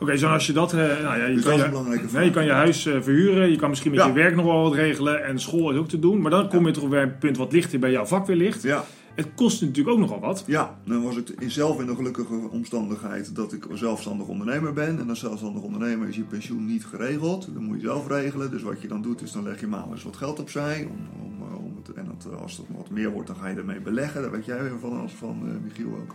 Oké, 0.00 0.16
zo 0.16 0.28
als 0.28 0.46
je 0.46 0.52
dat... 0.52 0.72
eh, 0.72 0.78
nou 0.78 1.18
ja, 1.18 1.26
je, 1.26 1.34
Dus 1.34 1.42
kan 1.44 1.50
dat 1.50 1.52
is 1.52 1.58
je, 1.58 1.64
een 1.64 1.70
belangrijke 1.70 2.02
vraag. 2.08 2.12
nee, 2.16 2.24
je 2.24 2.30
kan 2.30 2.44
je 2.44 2.50
huis 2.50 2.86
eh, 2.86 3.00
verhuren, 3.02 3.50
je 3.50 3.56
kan 3.56 3.68
misschien 3.68 3.90
met 3.90 4.00
Ja. 4.00 4.06
je 4.06 4.12
werk 4.12 4.34
nog 4.36 4.44
wel 4.44 4.62
wat 4.62 4.74
regelen 4.74 5.24
en 5.24 5.38
school 5.40 5.70
is 5.70 5.76
ook 5.78 5.88
te 5.88 5.98
doen. 5.98 6.20
Maar 6.20 6.30
dan 6.30 6.48
kom 6.48 6.66
je 6.66 6.72
toch 6.72 6.88
weer 6.88 7.02
een 7.02 7.18
punt 7.18 7.36
wat 7.36 7.50
dichter 7.50 7.78
bij 7.78 7.90
jouw 7.90 8.04
vak 8.04 8.26
weer 8.26 8.36
ligt. 8.36 8.62
Ja, 8.62 8.84
Het 9.16 9.28
kost 9.34 9.60
natuurlijk 9.60 9.88
ook 9.88 9.98
nogal 9.98 10.20
wat. 10.20 10.44
ja, 10.46 10.78
dan 10.84 11.02
was 11.02 11.16
ik 11.16 11.28
in- 11.28 11.50
zelf 11.50 11.80
in 11.80 11.86
de 11.86 11.94
gelukkige 11.94 12.48
omstandigheid 12.50 13.34
dat 13.34 13.52
ik 13.52 13.66
zelfstandig 13.72 14.26
ondernemer 14.26 14.72
ben. 14.72 14.98
En 15.00 15.08
als 15.08 15.18
zelfstandig 15.18 15.62
ondernemer 15.62 16.08
is 16.08 16.16
je 16.16 16.22
pensioen 16.22 16.66
niet 16.66 16.84
geregeld. 16.86 17.48
Dat 17.52 17.62
moet 17.62 17.80
je 17.80 17.86
zelf 17.86 18.08
regelen. 18.08 18.50
Dus 18.50 18.62
wat 18.62 18.80
je 18.82 18.88
dan 18.88 19.02
doet 19.02 19.22
is 19.22 19.32
dan 19.32 19.42
leg 19.42 19.60
je 19.60 19.66
maandelijks 19.66 20.04
wat 20.04 20.16
geld 20.16 20.40
opzij. 20.40 20.88
Om, 20.90 21.24
om, 21.24 21.46
eh, 21.48 21.64
om 21.64 21.76
het, 21.76 21.94
en 21.94 22.04
dat, 22.04 22.32
eh, 22.32 22.40
als 22.42 22.56
het 22.56 22.66
wat 22.76 22.90
meer 22.90 23.10
wordt, 23.10 23.26
dan 23.26 23.36
ga 23.36 23.46
je 23.48 23.56
ermee 23.56 23.80
beleggen. 23.80 24.22
Daar 24.22 24.30
weet 24.30 24.44
jij 24.44 24.62
weer 24.62 24.78
van 24.80 25.00
als 25.00 25.12
van 25.12 25.42
eh, 25.46 25.52
Michiel 25.64 25.88
ook. 25.88 26.14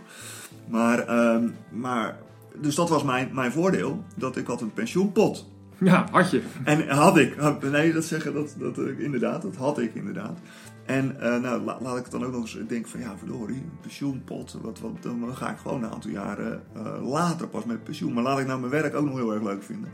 Maar, 0.68 0.98
ehm, 0.98 1.48
maar, 1.70 2.18
dus 2.60 2.74
dat 2.74 2.88
was 2.88 3.02
mijn, 3.04 3.28
mijn 3.32 3.52
voordeel. 3.52 4.04
Dat 4.16 4.36
ik 4.36 4.46
had 4.46 4.60
een 4.60 4.72
pensioenpot. 4.72 5.50
Ja, 5.78 6.08
had 6.10 6.30
je. 6.30 6.42
En 6.64 6.88
had 6.88 7.16
ik, 7.18 7.60
nee, 7.70 7.92
dat 7.92 8.04
zeggen, 8.04 8.34
dat, 8.34 8.54
dat, 8.58 8.78
inderdaad, 8.78 9.42
dat 9.42 9.56
had 9.56 9.78
ik 9.78 9.94
inderdaad. 9.94 10.38
En 10.84 11.20
eh, 11.20 11.40
nou, 11.40 11.62
la- 11.62 11.78
laat 11.80 11.96
ik 11.96 12.02
het 12.02 12.12
dan 12.12 12.24
ook 12.24 12.32
nog 12.32 12.40
eens 12.40 12.58
denken 12.68 12.90
van, 12.90 13.00
ja, 13.00 13.16
verdorie, 13.18 13.56
een 13.56 13.78
pensioenpot, 13.80 14.58
wat, 14.62 14.80
wat, 14.80 15.02
dan 15.02 15.36
ga 15.36 15.50
ik 15.50 15.58
gewoon 15.58 15.82
een 15.84 15.90
aantal 15.90 16.10
jaren 16.10 16.62
eh, 16.74 17.08
later 17.08 17.48
pas 17.48 17.64
met 17.64 17.84
pensioen. 17.84 18.12
Maar 18.12 18.22
laat 18.22 18.38
ik 18.38 18.46
nou 18.46 18.60
mijn 18.60 18.72
werk 18.72 18.94
ook 18.94 19.04
nog 19.06 19.16
heel 19.16 19.32
erg 19.32 19.42
leuk 19.42 19.62
vinden. 19.62 19.90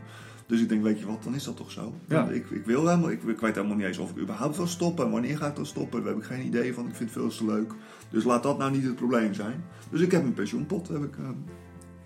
Dus 0.47 0.61
ik 0.61 0.69
denk, 0.69 0.83
weet 0.83 0.99
je 0.99 1.05
wat, 1.05 1.23
dan 1.23 1.35
is 1.35 1.43
dat 1.43 1.57
toch 1.57 1.71
zo. 1.71 1.93
Ja. 2.05 2.27
Ik, 2.29 2.49
ik 2.49 2.65
wil 2.65 2.87
helemaal, 2.87 3.09
ik, 3.11 3.23
ik 3.23 3.39
weet 3.39 3.55
helemaal 3.55 3.75
niet 3.77 3.85
eens 3.85 3.97
of 3.97 4.09
ik 4.11 4.17
überhaupt 4.17 4.57
wil 4.57 4.67
stoppen. 4.67 5.05
En 5.05 5.11
wanneer 5.11 5.37
ga 5.37 5.47
ik 5.47 5.55
dan 5.55 5.65
stoppen? 5.65 5.99
Daar 6.03 6.09
heb 6.13 6.17
ik 6.21 6.27
geen 6.27 6.45
idee 6.45 6.73
van. 6.73 6.87
Ik 6.87 6.95
vind 6.95 7.13
het 7.13 7.19
veel 7.19 7.29
te 7.29 7.45
leuk. 7.45 7.73
Dus 8.09 8.23
laat 8.23 8.43
dat 8.43 8.57
nou 8.57 8.71
niet 8.71 8.83
het 8.83 8.95
probleem 8.95 9.33
zijn. 9.33 9.63
Dus 9.89 10.01
ik 10.01 10.11
heb 10.11 10.23
een 10.23 10.33
pensioenpot 10.33 10.87
heb 10.87 11.03
ik, 11.03 11.17
eh, 11.17 11.29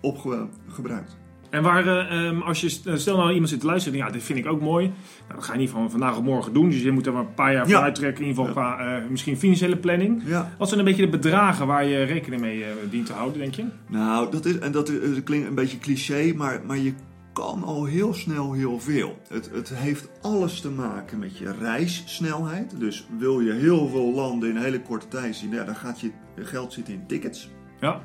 opgebruikt. 0.00 1.16
En 1.54 1.62
waar, 1.62 1.86
eh, 1.86 2.26
ehm, 2.26 2.40
als 2.40 2.60
je, 2.60 2.68
stel 2.96 3.16
nou 3.16 3.30
iemand 3.30 3.48
zit 3.48 3.60
te 3.60 3.66
luisteren 3.66 3.98
ja, 3.98 4.10
dit 4.10 4.22
vind 4.22 4.38
ik 4.38 4.46
ook 4.46 4.60
mooi. 4.60 4.86
Nou, 4.86 5.34
dat 5.34 5.44
ga 5.44 5.52
je 5.52 5.58
niet 5.58 5.70
van 5.70 5.90
vandaag 5.90 6.16
op 6.16 6.24
morgen 6.24 6.52
doen. 6.52 6.70
Dus 6.70 6.82
je 6.82 6.90
moet 6.90 7.06
er 7.06 7.12
maar 7.12 7.22
een 7.22 7.34
paar 7.34 7.52
jaar 7.52 7.68
Ja. 7.68 7.74
voor 7.74 7.84
uittrekken. 7.84 8.22
In 8.22 8.28
ieder 8.28 8.44
geval 8.44 8.62
qua 8.62 8.96
eh, 8.96 9.08
misschien 9.10 9.36
financiële 9.36 9.76
planning. 9.76 10.22
Ja. 10.26 10.52
Wat 10.58 10.68
zijn 10.68 10.80
een 10.80 10.86
beetje 10.86 11.04
de 11.04 11.18
bedragen 11.18 11.66
waar 11.66 11.84
je 11.84 12.02
rekening 12.02 12.40
mee 12.40 12.64
eh, 12.64 12.70
dient 12.90 13.06
te 13.06 13.12
houden, 13.12 13.38
denk 13.40 13.54
je? 13.54 13.64
Nou, 13.88 14.30
dat, 14.30 14.44
is, 14.44 14.58
en 14.58 14.72
dat, 14.72 14.88
is, 14.88 15.14
dat 15.14 15.24
klinkt 15.24 15.48
een 15.48 15.54
beetje 15.54 15.78
cliché, 15.78 16.32
maar, 16.36 16.60
maar 16.66 16.78
je 16.78 16.92
kan 17.32 17.62
al 17.64 17.84
heel 17.84 18.14
snel 18.14 18.52
heel 18.52 18.80
veel. 18.80 19.18
Het, 19.28 19.50
het 19.52 19.74
heeft 19.74 20.08
alles 20.22 20.60
te 20.60 20.70
maken 20.70 21.18
met 21.18 21.38
je 21.38 21.52
reissnelheid. 21.60 22.80
Dus 22.80 23.06
wil 23.18 23.40
je 23.40 23.52
heel 23.52 23.88
veel 23.88 24.12
landen 24.12 24.48
in 24.48 24.56
een 24.56 24.62
hele 24.62 24.80
korte 24.80 25.08
tijd 25.08 25.36
zien, 25.36 25.50
ja, 25.50 25.64
dan 25.64 25.76
gaat 25.76 26.00
je 26.00 26.10
geld 26.36 26.72
zitten 26.72 26.94
in 26.94 27.06
tickets. 27.06 27.50
Ja. 27.80 28.00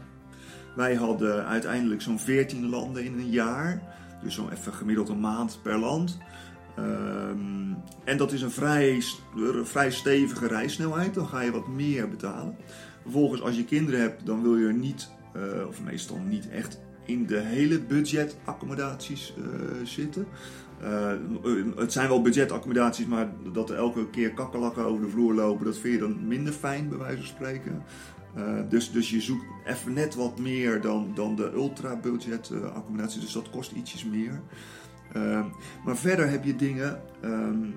Wij 0.80 0.96
hadden 0.96 1.46
uiteindelijk 1.46 2.02
zo'n 2.02 2.20
14 2.20 2.70
landen 2.70 3.04
in 3.04 3.13
een 3.13 3.30
jaar. 3.30 3.82
Dus 4.24 4.36
zo'n 4.36 4.52
even 4.52 4.74
gemiddeld 4.74 5.10
een 5.10 5.20
maand 5.20 5.60
per 5.63 5.78
land. 5.78 6.18
Ehm, 6.76 7.74
en 8.04 8.18
dat 8.18 8.32
is 8.32 8.42
een 8.42 8.52
vrij, 8.52 9.02
vrij 9.63 9.92
stevige 9.92 10.48
reissnelheid. 10.48 11.13
Dan 11.13 11.28
ga 11.28 11.42
je 11.42 11.52
wat 11.52 11.68
meer 11.68 12.10
betalen. 12.10 12.56
Vervolgens, 13.02 13.42
als 13.42 13.56
je 13.56 13.65
kinderen 13.65 14.00
hebt, 14.00 14.26
dan 14.26 14.42
wil 14.42 14.58
je 14.58 14.68
er 14.68 14.74
niet, 14.74 15.10
eh, 15.34 15.68
of 15.68 15.82
meestal 15.84 16.18
niet 16.18 16.50
echt, 16.50 16.80
in 17.06 17.26
de 17.26 17.39
hele 17.39 17.80
budgetaccommodaties 17.80 19.34
eh 19.38 19.44
zitten. 19.84 20.28
Eh, 20.82 21.12
het 21.76 21.94
zijn 21.94 22.08
wel 22.08 22.22
budgetaccommodaties, 22.22 23.06
maar 23.06 23.30
dat 23.54 23.70
er 23.70 23.76
elke 23.76 24.10
keer 24.10 24.34
kakkerlakken 24.34 24.86
over 24.86 25.06
de 25.06 25.12
vloer 25.12 25.34
lopen, 25.34 25.65
dat 25.65 25.78
vind 25.78 25.94
je 25.94 26.00
dan 26.00 26.28
minder 26.28 26.54
fijn, 26.54 26.89
bij 26.89 26.98
wijze 26.98 27.18
van 27.18 27.26
spreken. 27.26 27.84
Uh, 28.38 28.60
dus, 28.70 28.92
dus 28.92 29.10
je 29.10 29.22
zoekt 29.22 29.46
even 29.65 29.94
net 29.94 30.15
wat 30.15 30.39
meer 30.39 30.82
dan, 30.82 31.12
dan 31.15 31.36
de 31.36 31.52
ultra-budget 31.54 32.50
uh, 32.54 32.76
accommodatie, 32.76 33.22
dus 33.22 33.32
dat 33.32 33.50
kost 33.50 33.72
ietsjes 33.72 34.06
meer. 34.06 34.42
Uh, 35.15 35.46
maar 35.86 35.98
verder 35.98 36.30
heb 36.30 36.44
je 36.44 36.56
dingen 36.56 37.02
um, 37.24 37.74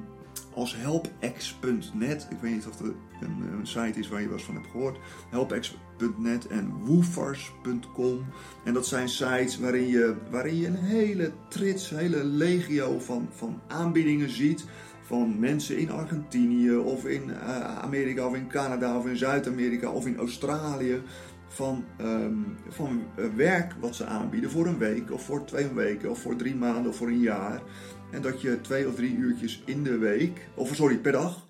als 0.55 0.77
helpx.net. 0.77 2.27
Ik 2.31 2.39
weet 2.41 2.53
niet 2.53 2.67
of 2.67 2.79
het 2.79 2.93
een, 3.21 3.67
site 3.67 3.99
is 3.99 4.09
waar 4.09 4.21
je 4.21 4.27
wel 4.27 4.37
eens 4.37 4.47
van 4.47 4.55
hebt 4.55 4.71
gehoord. 4.71 4.99
Helpx.net 5.31 6.47
en 6.47 6.73
woofers.com. 6.85 8.25
En 8.65 8.75
dat 8.75 8.87
zijn 8.87 9.09
sites 9.09 9.59
waarin 9.59 9.87
je, 9.87 10.15
waarin 10.31 10.57
je 10.57 10.67
een 10.67 10.77
hele 10.77 11.33
trits, 11.49 11.91
een 11.91 11.99
hele 11.99 12.25
legio 12.25 12.99
van, 12.99 13.29
van 13.31 13.61
aanbiedingen 13.69 14.31
ziet 14.31 14.65
van 15.13 15.39
mensen 15.39 15.79
in 15.79 15.91
Argentinië 15.91 16.77
of 16.77 17.07
in 17.07 17.29
uh, 17.29 17.79
Amerika 17.79 18.27
of 18.27 18.35
in 18.35 18.49
Canada 18.49 18.99
of 18.99 19.07
in 19.07 19.17
Zuid-Amerika 19.17 19.91
of 19.91 20.07
in 20.07 20.17
Australië 20.17 21.03
van, 21.49 21.85
um, 22.01 22.57
van 22.69 23.03
uh, 23.19 23.25
werk 23.37 23.73
wat 23.81 23.95
ze 23.97 24.05
aanbieden 24.05 24.51
voor 24.51 24.67
een 24.67 24.79
week 24.79 25.11
of 25.11 25.25
voor 25.25 25.45
twee 25.45 25.69
weken 25.75 26.11
of 26.11 26.21
voor 26.21 26.37
drie 26.37 26.55
maanden 26.55 26.91
of 26.91 26.97
voor 26.97 27.09
een 27.09 27.21
jaar. 27.21 27.63
En 28.11 28.23
dat 28.23 28.41
je 28.41 28.61
twee 28.61 28.89
of 28.89 28.95
drie 28.95 29.17
uurtjes 29.17 29.63
in 29.67 29.83
de 29.83 29.99
week, 29.99 30.49
of 30.55 30.75
sorry, 30.75 30.99
per 30.99 31.13
dag 31.13 31.47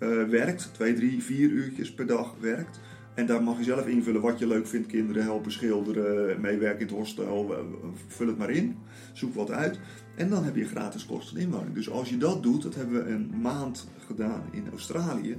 uh, 0.00 0.24
werkt, 0.24 0.70
twee, 0.72 0.94
drie, 0.94 1.22
vier 1.22 1.48
uurtjes 1.48 1.94
per 1.94 2.06
dag 2.06 2.34
werkt. 2.40 2.80
En 3.16 3.26
daar 3.26 3.42
mag 3.42 3.58
je 3.58 3.64
zelf 3.64 3.86
invullen 3.86 4.20
wat 4.20 4.38
je 4.38 4.46
leuk 4.46 4.66
vindt. 4.66 4.86
Kinderen 4.86 5.22
helpen, 5.22 5.52
schilderen, 5.52 6.40
meewerken 6.40 6.80
in 6.80 6.86
het 6.86 6.96
hostel. 6.96 7.52
eh, 7.54 7.58
Vul 8.06 8.26
het 8.26 8.38
maar 8.38 8.50
in. 8.50 8.76
Zoek 9.12 9.34
wat 9.34 9.50
uit. 9.50 9.78
En 10.16 10.28
dan 10.30 10.44
heb 10.44 10.56
je 10.56 10.64
gratis 10.64 11.06
kosten 11.06 11.36
inwoning. 11.36 11.74
Dus 11.74 11.90
als 11.90 12.08
je 12.08 12.16
dat 12.16 12.42
doet, 12.42 12.62
dat 12.62 12.74
hebben 12.74 13.04
we 13.04 13.10
een 13.10 13.32
maand 13.42 13.88
gedaan 14.06 14.42
in 14.52 14.64
Australië. 14.70 15.38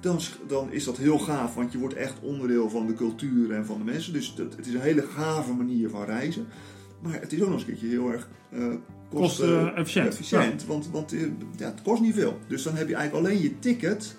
Dan, 0.00 0.18
dan 0.46 0.72
is 0.72 0.84
dat 0.84 0.96
heel 0.96 1.18
gaaf, 1.18 1.54
want 1.54 1.72
je 1.72 1.78
wordt 1.78 1.94
echt 1.94 2.20
onderdeel 2.20 2.70
van 2.70 2.86
de 2.86 2.94
cultuur 2.94 3.52
en 3.52 3.66
van 3.66 3.78
de 3.78 3.84
mensen. 3.84 4.12
Dus 4.12 4.34
dat, 4.34 4.56
het 4.56 4.66
is 4.66 4.74
een 4.74 4.80
hele 4.80 5.02
gave 5.02 5.52
manier 5.52 5.88
van 5.88 6.04
reizen. 6.04 6.46
Maar 7.02 7.20
het 7.20 7.32
is 7.32 7.40
ook 7.42 7.48
nog 7.48 7.52
eens 7.52 7.62
een 7.62 7.68
keertje 7.68 7.88
heel 7.88 8.12
erg 8.12 8.28
Kostenefficiënt. 9.10 10.06
efficiënt. 10.06 10.66
Want, 10.66 10.90
want 10.90 11.12
eh, 11.12 11.20
ja, 11.56 11.66
het 11.66 11.82
kost 11.82 12.02
niet 12.02 12.14
veel. 12.14 12.38
Dus 12.46 12.62
dan 12.62 12.74
heb 12.74 12.88
je 12.88 12.94
eigenlijk 12.94 13.26
alleen 13.26 13.42
je 13.42 13.58
ticket. 13.58 14.16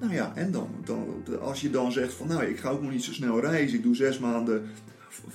Nou 0.00 0.12
ja, 0.12 0.32
en 0.34 0.50
dan, 0.50 0.68
dan 0.84 1.24
als 1.40 1.60
je 1.60 1.70
dan 1.70 1.92
zegt 1.92 2.12
van 2.12 2.26
nou, 2.28 2.44
ik 2.44 2.58
ga 2.58 2.68
ook 2.68 2.82
nog 2.82 2.90
niet 2.90 3.04
zo 3.04 3.12
snel 3.12 3.40
reizen. 3.40 3.76
Ik 3.78 3.82
doe 3.84 3.94
zes 3.96 4.18
maanden 4.18 4.62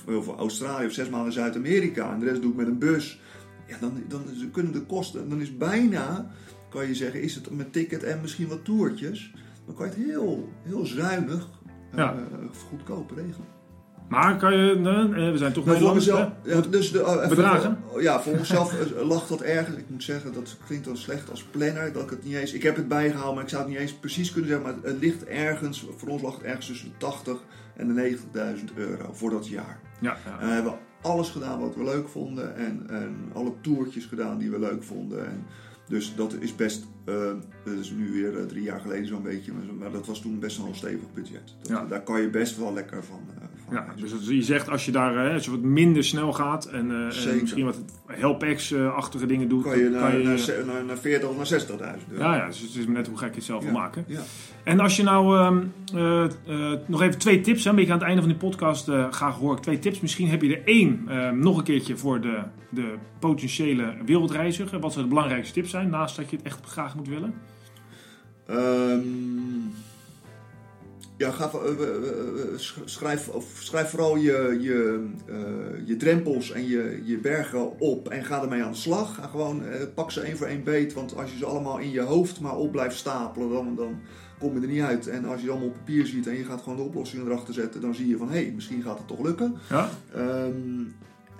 voor 0.06 0.36
Australië 0.36 0.86
of 0.86 0.92
zes 0.92 1.08
maanden 1.08 1.32
Zuid-Amerika. 1.32 2.12
En 2.12 2.18
de 2.20 2.26
rest 2.26 2.42
doe 2.42 2.50
ik 2.50 2.56
met 2.56 2.66
een 2.66 2.78
bus. 2.78 3.20
Ja, 3.68 3.76
dan, 3.80 4.02
dan 4.08 4.24
kunnen 4.52 4.72
de 4.72 4.80
kosten, 4.80 5.28
dan 5.28 5.40
is 5.40 5.56
bijna, 5.56 6.30
kan 6.68 6.86
je 6.86 6.94
zeggen, 6.94 7.22
is 7.22 7.34
het 7.34 7.50
met 7.50 7.72
ticket 7.72 8.02
en 8.02 8.20
misschien 8.20 8.48
wat 8.48 8.64
toertjes. 8.64 9.32
Dan 9.66 9.74
kan 9.74 9.86
je 9.86 9.92
het 9.92 10.04
heel, 10.04 10.48
heel 10.62 10.86
zuinig, 10.86 11.48
eh, 11.90 11.96
Ja. 11.98 12.16
goedkoop 12.68 13.10
regelen. 13.10 13.46
Maar 14.08 14.36
kan 14.36 14.56
je, 14.56 14.70
eh, 14.70 15.30
we 15.30 15.38
zijn 15.38 15.52
toch 15.52 15.64
Maar 15.64 15.76
voor 15.76 15.94
Nederlanders, 15.94 16.06
mezelf, 16.44 16.64
ja, 16.64 16.70
dus 16.70 16.92
de, 16.92 17.02
eh, 17.02 17.28
Bedragen? 17.28 17.78
ja, 17.98 18.20
voor 18.22 18.34
mezelf 18.36 18.80
eh, 18.80 19.06
lag 19.08 19.26
dat 19.26 19.40
ergens. 19.40 19.76
Ik 19.76 19.88
moet 19.88 20.02
zeggen, 20.02 20.32
dat 20.32 20.56
klinkt 20.66 20.84
dan 20.84 20.96
slecht 20.96 21.30
als 21.30 21.42
planner. 21.42 21.92
Dat 21.92 22.02
ik 22.02 22.10
het 22.10 22.24
niet 22.24 22.34
eens. 22.34 22.52
Ik 22.52 22.62
heb 22.62 22.76
het 22.76 22.88
bijgehaald, 22.88 23.34
maar 23.34 23.42
ik 23.42 23.48
zou 23.48 23.62
het 23.62 23.70
niet 23.70 23.80
eens 23.80 23.94
precies 23.94 24.32
kunnen 24.32 24.50
zeggen. 24.50 24.66
Maar 24.66 24.90
het 24.92 25.00
ligt 25.00 25.24
ergens. 25.24 25.86
Voor 25.96 26.08
ons 26.08 26.22
lag 26.22 26.34
het 26.34 26.42
ergens 26.42 26.66
tussen 26.66 26.88
de 26.88 26.94
80 26.96 27.38
en 27.76 27.94
de 27.94 28.16
90.000 28.58 28.74
euro 28.74 29.12
voor 29.12 29.30
dat 29.30 29.48
jaar. 29.48 29.80
Ja, 30.00 30.16
ja. 30.24 30.40
En 30.40 30.46
we 30.48 30.52
hebben 30.54 30.74
alles 31.02 31.28
gedaan 31.30 31.60
wat 31.60 31.76
we 31.76 31.84
leuk 31.84 32.08
vonden. 32.08 32.56
En, 32.56 32.86
en 32.88 33.16
alle 33.32 33.52
toertjes 33.60 34.04
gedaan 34.04 34.38
die 34.38 34.50
we 34.50 34.58
leuk 34.58 34.82
vonden. 34.82 35.26
En 35.26 35.44
dus 35.88 36.14
dat 36.16 36.36
is 36.38 36.56
best. 36.56 36.84
dat 37.64 37.74
is 37.80 37.90
nu 37.90 38.12
weer 38.12 38.46
drie 38.46 38.62
jaar 38.62 38.80
geleden 38.80 39.06
zo'n 39.06 39.22
beetje. 39.22 39.52
maar- 39.78 39.90
dat 39.92 40.06
was 40.06 40.20
toen 40.20 40.38
best 40.38 40.56
wel 40.58 40.66
een 40.66 40.74
stevig 40.74 41.12
budget. 41.14 41.54
Dat- 41.62 41.68
Ja. 41.68 41.84
Daar 41.88 42.02
kan 42.02 42.20
je 42.20 42.30
best 42.30 42.56
wel 42.58 42.72
lekker 42.72 43.04
van. 43.04 43.20
van 43.38 43.45
Ja, 43.70 43.86
dus 43.96 44.12
je 44.28 44.42
zegt 44.42 44.68
als 44.70 44.84
je 44.84 44.92
daar 44.92 45.26
eh, 45.26 45.34
als 45.34 45.44
je 45.44 45.50
wat 45.50 45.60
minder 45.60 46.04
snel 46.04 46.32
gaat 46.32 46.64
en, 46.66 46.90
eh, 46.90 47.26
en 47.26 47.40
misschien 47.40 47.64
wat 47.64 47.80
help-ex-achtige 48.06 49.26
dingen 49.26 49.48
doet, 49.48 49.62
kan 49.62 49.78
je 49.78 49.88
naar, 49.88 50.18
naar, 50.22 50.38
ze- 50.38 50.62
naar, 50.66 50.84
naar 50.84 50.98
40 50.98 51.28
of 51.28 51.36
naar 51.36 51.46
60.000 51.46 52.10
euro. 52.10 52.24
ja, 52.24 52.36
ja, 52.36 52.46
dus 52.46 52.60
het 52.60 52.74
is 52.74 52.84
maar 52.86 52.94
net 52.94 53.06
hoe 53.06 53.18
gek 53.18 53.28
je 53.28 53.34
het 53.34 53.44
zelf 53.44 53.62
wil 53.64 53.72
Ja, 53.72 53.78
maken. 53.78 54.04
Ja. 54.08 54.20
En 54.64 54.80
als 54.80 54.96
je 54.96 55.02
nou 55.02 55.36
ehm, 55.38 55.62
eh, 55.94 56.72
nog 56.86 57.02
even 57.02 57.18
twee 57.18 57.40
tips, 57.40 57.64
hè, 57.64 57.70
een 57.70 57.76
beetje 57.76 57.92
aan 57.92 57.98
het 57.98 58.06
einde 58.06 58.22
van 58.22 58.30
die 58.30 58.40
podcast 58.40 58.90
graag 59.10 59.36
hoor 59.36 59.56
ik 59.56 59.62
twee 59.62 59.78
tips. 59.78 60.00
Misschien 60.00 60.28
heb 60.28 60.42
je 60.42 60.56
er 60.56 60.62
één 60.66 61.04
ehm, 61.08 61.38
nog 61.38 61.58
een 61.58 61.64
keertje 61.64 61.96
voor 61.96 62.20
de, 62.20 62.38
de 62.70 62.94
potentiële 63.18 63.94
wereldreiziger. 64.04 64.80
Wat 64.80 64.92
zou 64.92 65.04
de 65.04 65.10
belangrijkste 65.10 65.54
tips 65.54 65.70
zijn, 65.70 65.90
naast 65.90 66.16
dat 66.16 66.30
je 66.30 66.36
het 66.36 66.44
echt 66.46 66.66
graag 66.66 66.94
moet 66.96 67.08
willen? 67.08 67.34
Ehm, 68.46 69.00
ja, 71.16 71.30
ga, 71.30 71.50
eh, 71.52 71.70
eh, 71.70 71.96
eh, 71.96 72.58
sch- 72.58 72.78
schrijf, 72.84 73.28
of 73.28 73.44
schrijf 73.58 73.88
vooral 73.90 74.16
je, 74.16 74.58
je, 74.60 75.06
je 75.84 75.96
drempels 75.96 76.52
en 76.52 76.66
je, 76.68 77.00
je 77.04 77.18
bergen 77.18 77.78
op 77.80 78.08
en 78.08 78.24
ga 78.24 78.42
ermee 78.42 78.62
aan 78.62 78.70
de 78.72 78.76
slag. 78.78 79.14
Ga 79.14 79.26
gewoon, 79.26 79.62
pak 79.94 80.10
ze 80.10 80.20
één 80.20 80.36
voor 80.36 80.46
één 80.46 80.64
beet, 80.64 80.92
want 80.92 81.16
als 81.16 81.30
je 81.32 81.38
ze 81.38 81.44
allemaal 81.46 81.78
in 81.78 81.90
je 81.90 82.00
hoofd 82.00 82.40
maar 82.40 82.56
op 82.56 82.72
blijft 82.72 82.96
stapelen, 82.96 83.50
dan, 83.50 83.74
dan 83.76 84.00
kom 84.38 84.54
je 84.54 84.60
er 84.66 84.72
niet 84.72 84.82
uit. 84.82 85.06
En 85.08 85.24
als 85.24 85.38
je 85.40 85.44
ze 85.46 85.50
allemaal 85.50 85.68
op 85.68 85.74
papier 85.74 86.06
ziet 86.06 86.26
en 86.26 86.36
je 86.36 86.44
gaat 86.44 86.62
gewoon 86.62 86.76
de 86.78 86.84
oplossingen 86.84 87.26
erachter 87.26 87.54
zetten, 87.54 87.80
dan 87.80 87.94
zie 87.94 88.08
je 88.08 88.16
van 88.16 88.28
hé, 88.30 88.42
hey, 88.42 88.52
misschien 88.54 88.82
gaat 88.82 88.98
het 88.98 89.06
toch 89.08 89.22
lukken. 89.22 89.54
Ja? 89.68 89.90
Ehm 90.14 90.84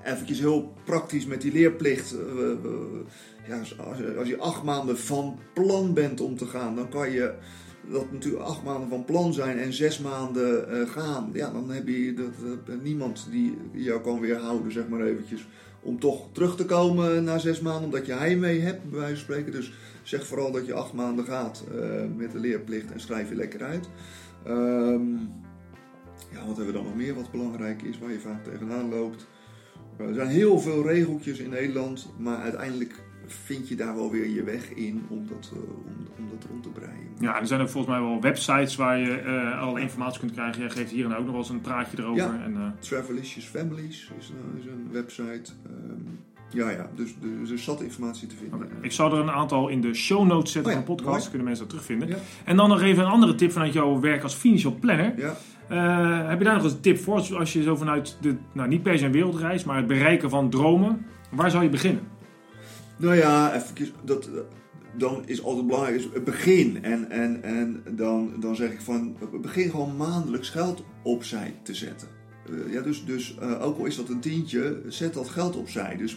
eventjes 0.04 0.38
heel 0.38 0.72
praktisch 0.84 1.26
met 1.26 1.40
die 1.40 1.52
leerplicht. 1.52 2.14
Ja, 3.48 3.58
als, 3.58 3.78
als 3.78 3.98
je- 3.98 4.14
als 4.18 4.28
je 4.28 4.38
acht 4.38 4.62
maanden 4.62 4.98
van 4.98 5.38
plan 5.54 5.94
bent 5.94 6.20
om 6.20 6.36
te 6.36 6.46
gaan, 6.46 6.76
dan 6.76 6.88
kan 6.88 7.10
je 7.10 7.32
dat 7.90 8.12
natuurlijk 8.12 8.44
acht 8.44 8.62
maanden 8.62 8.88
van 8.88 9.05
plan 9.05 9.33
zijn 9.33 9.59
en 9.59 9.72
zes 9.72 9.99
maanden 9.99 10.70
eh, 10.81 10.88
gaan. 10.88 11.31
Ja, 11.33 11.51
dan 11.51 11.70
heb 11.70 11.88
je 11.88 12.14
dat, 12.14 12.33
dat- 12.66 12.83
niemand 12.83 13.27
die 13.31 13.59
jou 13.72 14.01
kan 14.01 14.20
weerhouden, 14.20 14.72
zeg 14.72 14.88
maar 14.88 15.01
eventjes. 15.01 15.46
Om 15.83 15.99
toch 15.99 16.29
terug 16.33 16.57
te 16.57 16.64
komen 16.64 17.25
na 17.25 17.38
zes 17.38 17.61
maanden, 17.61 17.85
omdat 17.85 18.07
je 18.07 18.12
heimwee 18.12 18.61
hebt, 18.61 18.90
bij 18.90 18.99
wijze 18.99 19.14
van 19.14 19.22
spreken. 19.25 19.53
Dus 19.53 19.72
zeg 20.03 20.27
vooral 20.27 20.53
dat 20.53 20.66
je 20.66 20.72
acht 20.75 20.92
maanden 20.92 21.25
gaat 21.25 21.64
eh, 21.75 21.81
met 22.16 22.33
de 22.33 22.38
leerplicht 22.38 22.92
en 22.92 23.01
schrijf 23.01 23.29
je 23.29 23.35
lekker 23.35 23.62
uit. 23.62 23.88
Ehm, 24.44 25.12
ja, 26.33 26.46
wat 26.46 26.57
hebben 26.57 26.66
we 26.66 26.72
dan 26.72 26.85
nog 26.85 26.96
meer 26.96 27.14
wat 27.14 27.31
belangrijk 27.31 27.83
is, 27.83 27.99
waar 27.99 28.11
je 28.12 28.20
vaak 28.20 28.44
tegenaan 28.44 28.88
loopt? 28.88 29.27
Er 29.96 30.14
zijn 30.14 30.29
heel 30.29 30.59
veel 30.61 30.87
regeltjes 30.87 31.38
in 31.38 31.51
Nederland, 31.51 32.09
maar 32.18 32.38
uiteindelijk 32.38 33.03
vind 33.26 33.68
je 33.68 33.76
daar 33.76 33.94
wel 33.94 34.10
weer 34.10 34.28
je 34.28 34.42
weg 34.42 34.72
in 34.74 35.04
om 35.08 35.26
dat, 35.28 35.50
eh, 35.52 35.58
om, 35.58 36.06
om 36.18 36.28
dat 36.30 36.46
rond 36.50 36.62
te 36.62 36.68
breien. 36.68 36.94
Ja, 37.18 37.40
er 37.40 37.46
zijn 37.46 37.60
ook 37.60 37.68
volgens 37.68 37.92
mij 37.96 38.02
wel 38.02 38.20
websites 38.20 38.76
waar 38.76 38.98
je 38.98 39.10
eh 39.18 39.60
alle 39.60 39.80
informatie 39.80 40.20
kunt 40.20 40.32
krijgen. 40.32 40.60
Jij 40.60 40.70
geeft 40.70 40.90
hier 40.90 41.04
en 41.04 41.12
ook 41.12 41.18
nog 41.22 41.30
wel 41.30 41.36
eens 41.40 41.48
een 41.48 41.60
praatje 41.60 41.96
erover. 41.98 42.22
Ja. 42.22 42.40
En, 42.44 42.54
eh, 42.56 42.62
Travelicious 42.80 43.44
Families 43.46 44.10
is, 44.18 44.32
is 44.58 44.66
een 44.66 44.88
website. 44.92 45.52
Ehm, 45.66 46.00
ja, 46.50 46.70
ja, 46.70 46.90
dus 46.94 47.14
dus 47.40 47.50
er 47.50 47.58
zat 47.58 47.82
informatie 47.82 48.28
te 48.28 48.36
vinden. 48.36 48.68
Ik 48.80 48.92
zal 48.92 49.12
er 49.12 49.18
een 49.18 49.30
aantal 49.30 49.68
in 49.68 49.80
de 49.80 49.94
show 49.94 50.26
notes 50.26 50.52
zetten 50.52 50.72
Oh 50.72 50.78
ja, 50.78 50.84
van 50.86 50.96
de 50.96 51.02
podcast. 51.02 51.28
kunnen 51.28 51.46
mensen 51.46 51.64
dat 51.64 51.72
terugvinden. 51.72 52.08
Ja. 52.08 52.16
En 52.44 52.56
dan 52.56 52.68
nog 52.68 52.82
even 52.82 53.04
een 53.04 53.10
andere 53.10 53.34
tip 53.34 53.52
vanuit 53.52 53.72
jouw 53.72 54.00
werk 54.00 54.22
als 54.22 54.34
financial 54.34 54.74
planner. 54.80 55.14
Ja, 55.18 55.36
heb 56.28 56.38
je 56.38 56.44
daar 56.44 56.54
nog 56.62 56.72
een 56.72 56.80
tip 56.80 56.98
voor? 56.98 57.14
Als- 57.14 57.34
Als 57.34 57.52
je 57.52 57.62
zo 57.62 57.76
vanuit 57.76 58.16
de, 58.20 58.36
nou 58.52 58.68
niet 58.68 58.82
per 58.82 58.98
se 58.98 59.04
een 59.04 59.12
wereldreis, 59.12 59.64
maar 59.64 59.76
het 59.76 59.86
bereiken 59.86 60.30
van 60.30 60.50
dromen. 60.50 61.06
Waar 61.30 61.50
zou 61.50 61.62
je 61.62 61.68
beginnen? 61.68 62.02
Nou 62.96 63.14
ja, 63.14 63.54
even, 63.54 63.94
dat, 64.04 64.30
dan 64.96 65.22
is 65.26 65.42
altijd 65.42 65.66
belangrijk 65.66 65.96
is 65.96 66.09
het 66.12 66.24
begin. 66.24 66.85
En, 66.85 67.11
en, 67.11 67.42
en 67.42 67.82
dan, 67.90 68.32
dan 68.40 68.56
zeg 68.56 68.72
ik 68.72 68.80
van, 68.80 69.16
begin 69.40 69.70
gewoon 69.70 69.96
maandelijks 69.96 70.50
geld 70.50 70.85
opzij 71.02 71.54
te 71.62 71.74
zetten. 71.74 72.15
Eh, 72.50 72.72
ja, 72.72 72.80
dus 72.80 73.04
dus 73.04 73.37
eh, 73.40 73.64
ook 73.64 73.78
al 73.78 73.85
is 73.85 73.96
dat 73.96 74.09
een 74.09 74.20
tientje, 74.20 74.80
zet 74.88 75.14
dat 75.14 75.28
geld 75.28 75.56
opzij. 75.56 75.96
Dus, 75.96 76.16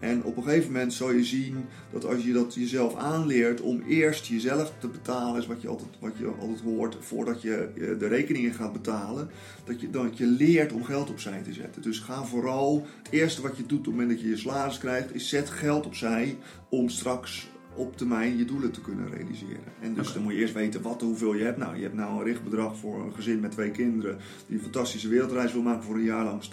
en 0.00 0.24
op 0.24 0.36
een 0.36 0.42
gegeven 0.42 0.72
moment 0.72 0.92
zal 0.92 1.12
je 1.12 1.24
zien 1.24 1.64
dat 1.92 2.06
als 2.06 2.24
je 2.24 2.32
dat 2.32 2.54
jezelf 2.54 2.96
aanleert 2.96 3.60
om 3.60 3.82
eerst 3.88 4.26
jezelf 4.26 4.72
te 4.78 4.88
betalen, 4.88 5.40
is 5.40 5.46
wat 5.46 5.62
je 5.62 5.68
altijd, 5.68 5.90
wat 5.98 6.12
je 6.18 6.26
altijd 6.26 6.60
hoort, 6.60 6.96
voordat 7.00 7.42
je 7.42 7.54
eh, 7.56 7.98
de 7.98 8.06
rekeningen 8.06 8.54
gaat 8.54 8.72
betalen, 8.72 9.28
dat 9.64 9.80
je, 9.80 9.90
dat 9.90 10.18
je 10.18 10.26
leert 10.26 10.72
om 10.72 10.84
geld 10.84 11.10
opzij 11.10 11.42
te 11.42 11.52
zetten. 11.52 11.82
Dus 11.82 11.98
ga 11.98 12.24
vooral, 12.24 12.86
het 13.02 13.12
eerste 13.12 13.42
wat 13.42 13.56
je 13.56 13.66
doet 13.66 13.78
op 13.78 13.84
het 13.84 13.94
moment 13.94 14.10
dat 14.10 14.20
je 14.20 14.28
je 14.28 14.36
salaris 14.36 14.78
krijgt, 14.78 15.14
is 15.14 15.28
zet 15.28 15.50
geld 15.50 15.86
opzij 15.86 16.36
om 16.68 16.88
straks 16.88 17.50
op 17.74 17.96
termijn 17.96 18.36
je 18.36 18.44
doelen 18.44 18.70
te 18.70 18.80
kunnen 18.80 19.10
realiseren. 19.10 19.72
En 19.80 19.94
dus 19.94 20.12
dan 20.12 20.22
moet 20.22 20.32
je 20.32 20.38
eerst 20.38 20.54
weten 20.54 20.82
wat, 20.82 21.00
hoeveel 21.00 21.34
je 21.34 21.44
hebt. 21.44 21.58
Nou, 21.58 21.76
je 21.76 21.82
hebt 21.82 21.94
nou 21.94 22.18
een 22.18 22.24
richtbedrag 22.24 22.76
voor 22.76 23.04
een 23.04 23.14
gezin 23.14 23.40
met 23.40 23.50
twee 23.50 23.70
kinderen 23.70 24.18
die 24.46 24.56
een 24.56 24.62
fantastische 24.62 25.08
wereldreis 25.08 25.52
wil 25.52 25.62
maken 25.62 25.82
voor 25.82 25.94
een 25.94 26.02
jaar 26.02 26.24
lang, 26.24 26.40
is 26.40 26.50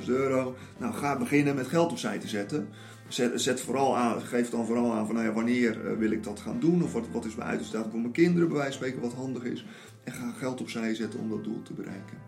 80.000 0.00 0.06
euro. 0.06 0.54
Nou, 0.78 0.94
ga 0.94 1.18
beginnen 1.18 1.54
met 1.54 1.66
geld 1.66 1.90
opzij 1.90 2.18
te 2.18 2.28
zetten. 2.28 2.68
Zet, 3.08 3.40
zet 3.40 3.60
vooral 3.60 3.96
aan, 3.96 4.20
geef 4.20 4.50
dan 4.50 4.66
vooral 4.66 4.92
aan 4.92 5.06
van 5.06 5.14
nou 5.14 5.26
ja, 5.26 5.32
wanneer 5.32 5.86
eh, 5.86 5.96
wil 5.98 6.10
ik 6.10 6.24
dat 6.24 6.40
gaan 6.40 6.60
doen 6.60 6.82
of 6.82 6.92
wat, 6.92 7.06
wat 7.12 7.24
is 7.24 7.34
mijn 7.34 7.48
uitdaging 7.48 7.90
voor 7.90 8.00
mijn 8.00 8.12
kinderen 8.12 8.48
bij 8.48 8.56
wijze 8.56 8.78
van 8.78 8.86
spreken 8.86 9.08
wat 9.08 9.18
handig 9.18 9.44
is. 9.44 9.64
En 10.04 10.12
ga 10.12 10.32
geld 10.38 10.60
opzij 10.60 10.94
zetten 10.94 11.20
om 11.20 11.28
dat 11.28 11.44
doel 11.44 11.62
te 11.62 11.72
bereiken. 11.72 12.18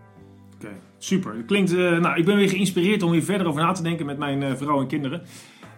Oké, 0.55 0.73
super. 0.99 1.35
Klinkt, 1.47 1.71
eh, 1.71 1.77
nou, 1.77 2.19
ik 2.19 2.25
ben 2.25 2.37
weer 2.37 2.49
geïnspireerd 2.49 3.03
om 3.03 3.13
hier 3.13 3.23
verder 3.23 3.47
over 3.47 3.63
na 3.63 3.73
te 3.73 3.83
denken 3.83 4.07
met 4.07 4.19
mijn 4.19 4.43
eh, 4.43 4.55
vrouw 4.57 4.81
en 4.81 4.87
kinderen. 4.87 5.23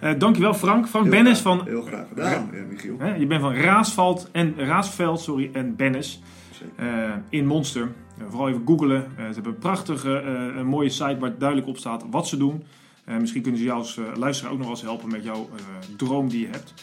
Eh 0.00 0.18
dankjewel 0.18 0.54
Frank. 0.54 0.88
Frank 0.88 1.04
Heel 1.04 1.14
Bennis 1.14 1.40
graag- 1.40 1.56
van... 1.58 1.66
Heel 1.66 1.82
graag 1.82 2.06
gedaan, 2.08 2.50
eh, 2.54 2.60
Michiel. 2.70 2.96
Hè, 2.98 3.14
je 3.14 3.26
bent 3.26 3.40
van 3.40 3.54
Raasveld 3.54 4.28
en, 4.32 4.54
Raasveld 4.56 5.20
sorry, 5.20 5.50
en 5.52 5.76
Bennis 5.76 6.20
Zeker. 6.50 6.94
eh, 7.04 7.10
in 7.28 7.46
Monster. 7.46 7.88
Vooral 8.28 8.48
even 8.48 8.62
googlen. 8.66 9.04
Eh, 9.16 9.26
ze 9.26 9.32
hebben 9.34 9.52
een 9.52 9.58
prachtige, 9.58 10.18
eh, 10.20 10.56
een 10.56 10.66
mooie 10.66 10.88
site 10.88 11.16
waar 11.18 11.38
duidelijk 11.38 11.68
op 11.68 11.76
staat 11.78 12.04
wat 12.10 12.28
ze 12.28 12.36
doen. 12.36 12.62
Eh, 13.04 13.16
misschien 13.16 13.42
kunnen 13.42 13.60
ze 13.60 13.66
jou 13.66 13.78
als 13.78 14.00
luisteraar 14.14 14.52
ook 14.52 14.58
nog 14.58 14.66
wel 14.66 14.76
eens 14.76 14.84
helpen 14.84 15.10
met 15.10 15.24
jouw 15.24 15.48
eh, 15.56 15.62
droom 15.96 16.28
die 16.28 16.40
je 16.40 16.48
hebt. 16.50 16.74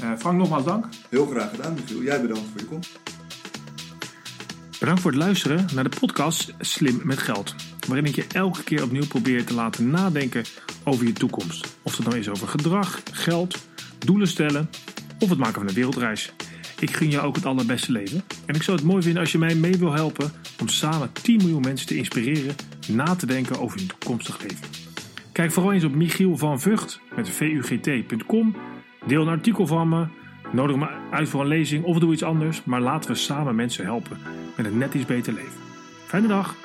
Eh, 0.00 0.10
Frank, 0.18 0.38
nogmaals 0.38 0.64
dank. 0.64 0.86
Heel 1.10 1.26
graag 1.26 1.50
gedaan, 1.50 1.74
Michiel. 1.74 2.02
Jij 2.02 2.20
bedankt 2.20 2.42
voor 2.52 2.60
je 2.60 2.66
komst. 2.66 3.00
Bedankt 4.80 5.00
voor 5.00 5.10
het 5.10 5.20
luisteren 5.20 5.66
naar 5.74 5.84
de 5.90 5.96
podcast 6.00 6.54
Slim 6.58 7.00
met 7.04 7.18
Geld. 7.18 7.54
Waarin 7.88 8.06
ik 8.06 8.14
je 8.14 8.26
elke 8.32 8.62
keer 8.62 8.82
opnieuw 8.82 9.06
probeer 9.06 9.44
te 9.44 9.54
laten 9.54 9.90
nadenken 9.90 10.44
over 10.84 11.06
je 11.06 11.12
toekomst. 11.12 11.78
Of 11.82 11.96
het 11.96 12.06
nou 12.06 12.18
is 12.18 12.28
over 12.28 12.48
gedrag, 12.48 13.02
geld, 13.12 13.66
doelen 13.98 14.28
stellen 14.28 14.70
of 15.18 15.28
het 15.28 15.38
maken 15.38 15.54
van 15.54 15.68
een 15.68 15.74
wereldreis. 15.74 16.32
Ik 16.78 16.96
gun 16.96 17.10
jou 17.10 17.26
ook 17.26 17.34
het 17.34 17.46
allerbeste 17.46 17.92
leven. 17.92 18.22
En 18.46 18.54
ik 18.54 18.62
zou 18.62 18.76
het 18.76 18.86
mooi 18.86 19.02
vinden 19.02 19.20
als 19.20 19.32
je 19.32 19.38
mij 19.38 19.54
mee 19.54 19.76
wil 19.76 19.92
helpen 19.92 20.32
om 20.60 20.68
samen 20.68 21.12
10 21.12 21.36
miljoen 21.36 21.60
mensen 21.60 21.86
te 21.86 21.96
inspireren 21.96 22.54
na 22.88 23.14
te 23.16 23.26
denken 23.26 23.60
over 23.60 23.78
hun 23.78 23.86
toekomstig 23.86 24.42
leven. 24.42 24.66
Kijk 25.32 25.52
vooral 25.52 25.72
eens 25.72 25.84
op 25.84 25.94
Michiel 25.94 26.36
van 26.36 26.60
Vught 26.60 27.00
met 27.16 27.28
vugt.com. 27.28 28.56
Deel 29.06 29.22
een 29.22 29.28
artikel 29.28 29.66
van 29.66 29.88
me. 29.88 30.06
Nodig 30.52 30.76
me 30.76 30.88
uit 31.10 31.28
voor 31.28 31.40
een 31.40 31.46
lezing 31.46 31.84
of 31.84 31.98
doe 31.98 32.12
iets 32.12 32.22
anders. 32.22 32.64
Maar 32.64 32.80
laten 32.80 33.10
we 33.10 33.16
samen 33.16 33.54
mensen 33.54 33.84
helpen 33.84 34.18
met 34.56 34.66
een 34.66 34.78
net 34.78 34.94
iets 34.94 35.06
beter 35.06 35.32
leven. 35.32 35.60
Fijne 36.06 36.28
dag. 36.28 36.56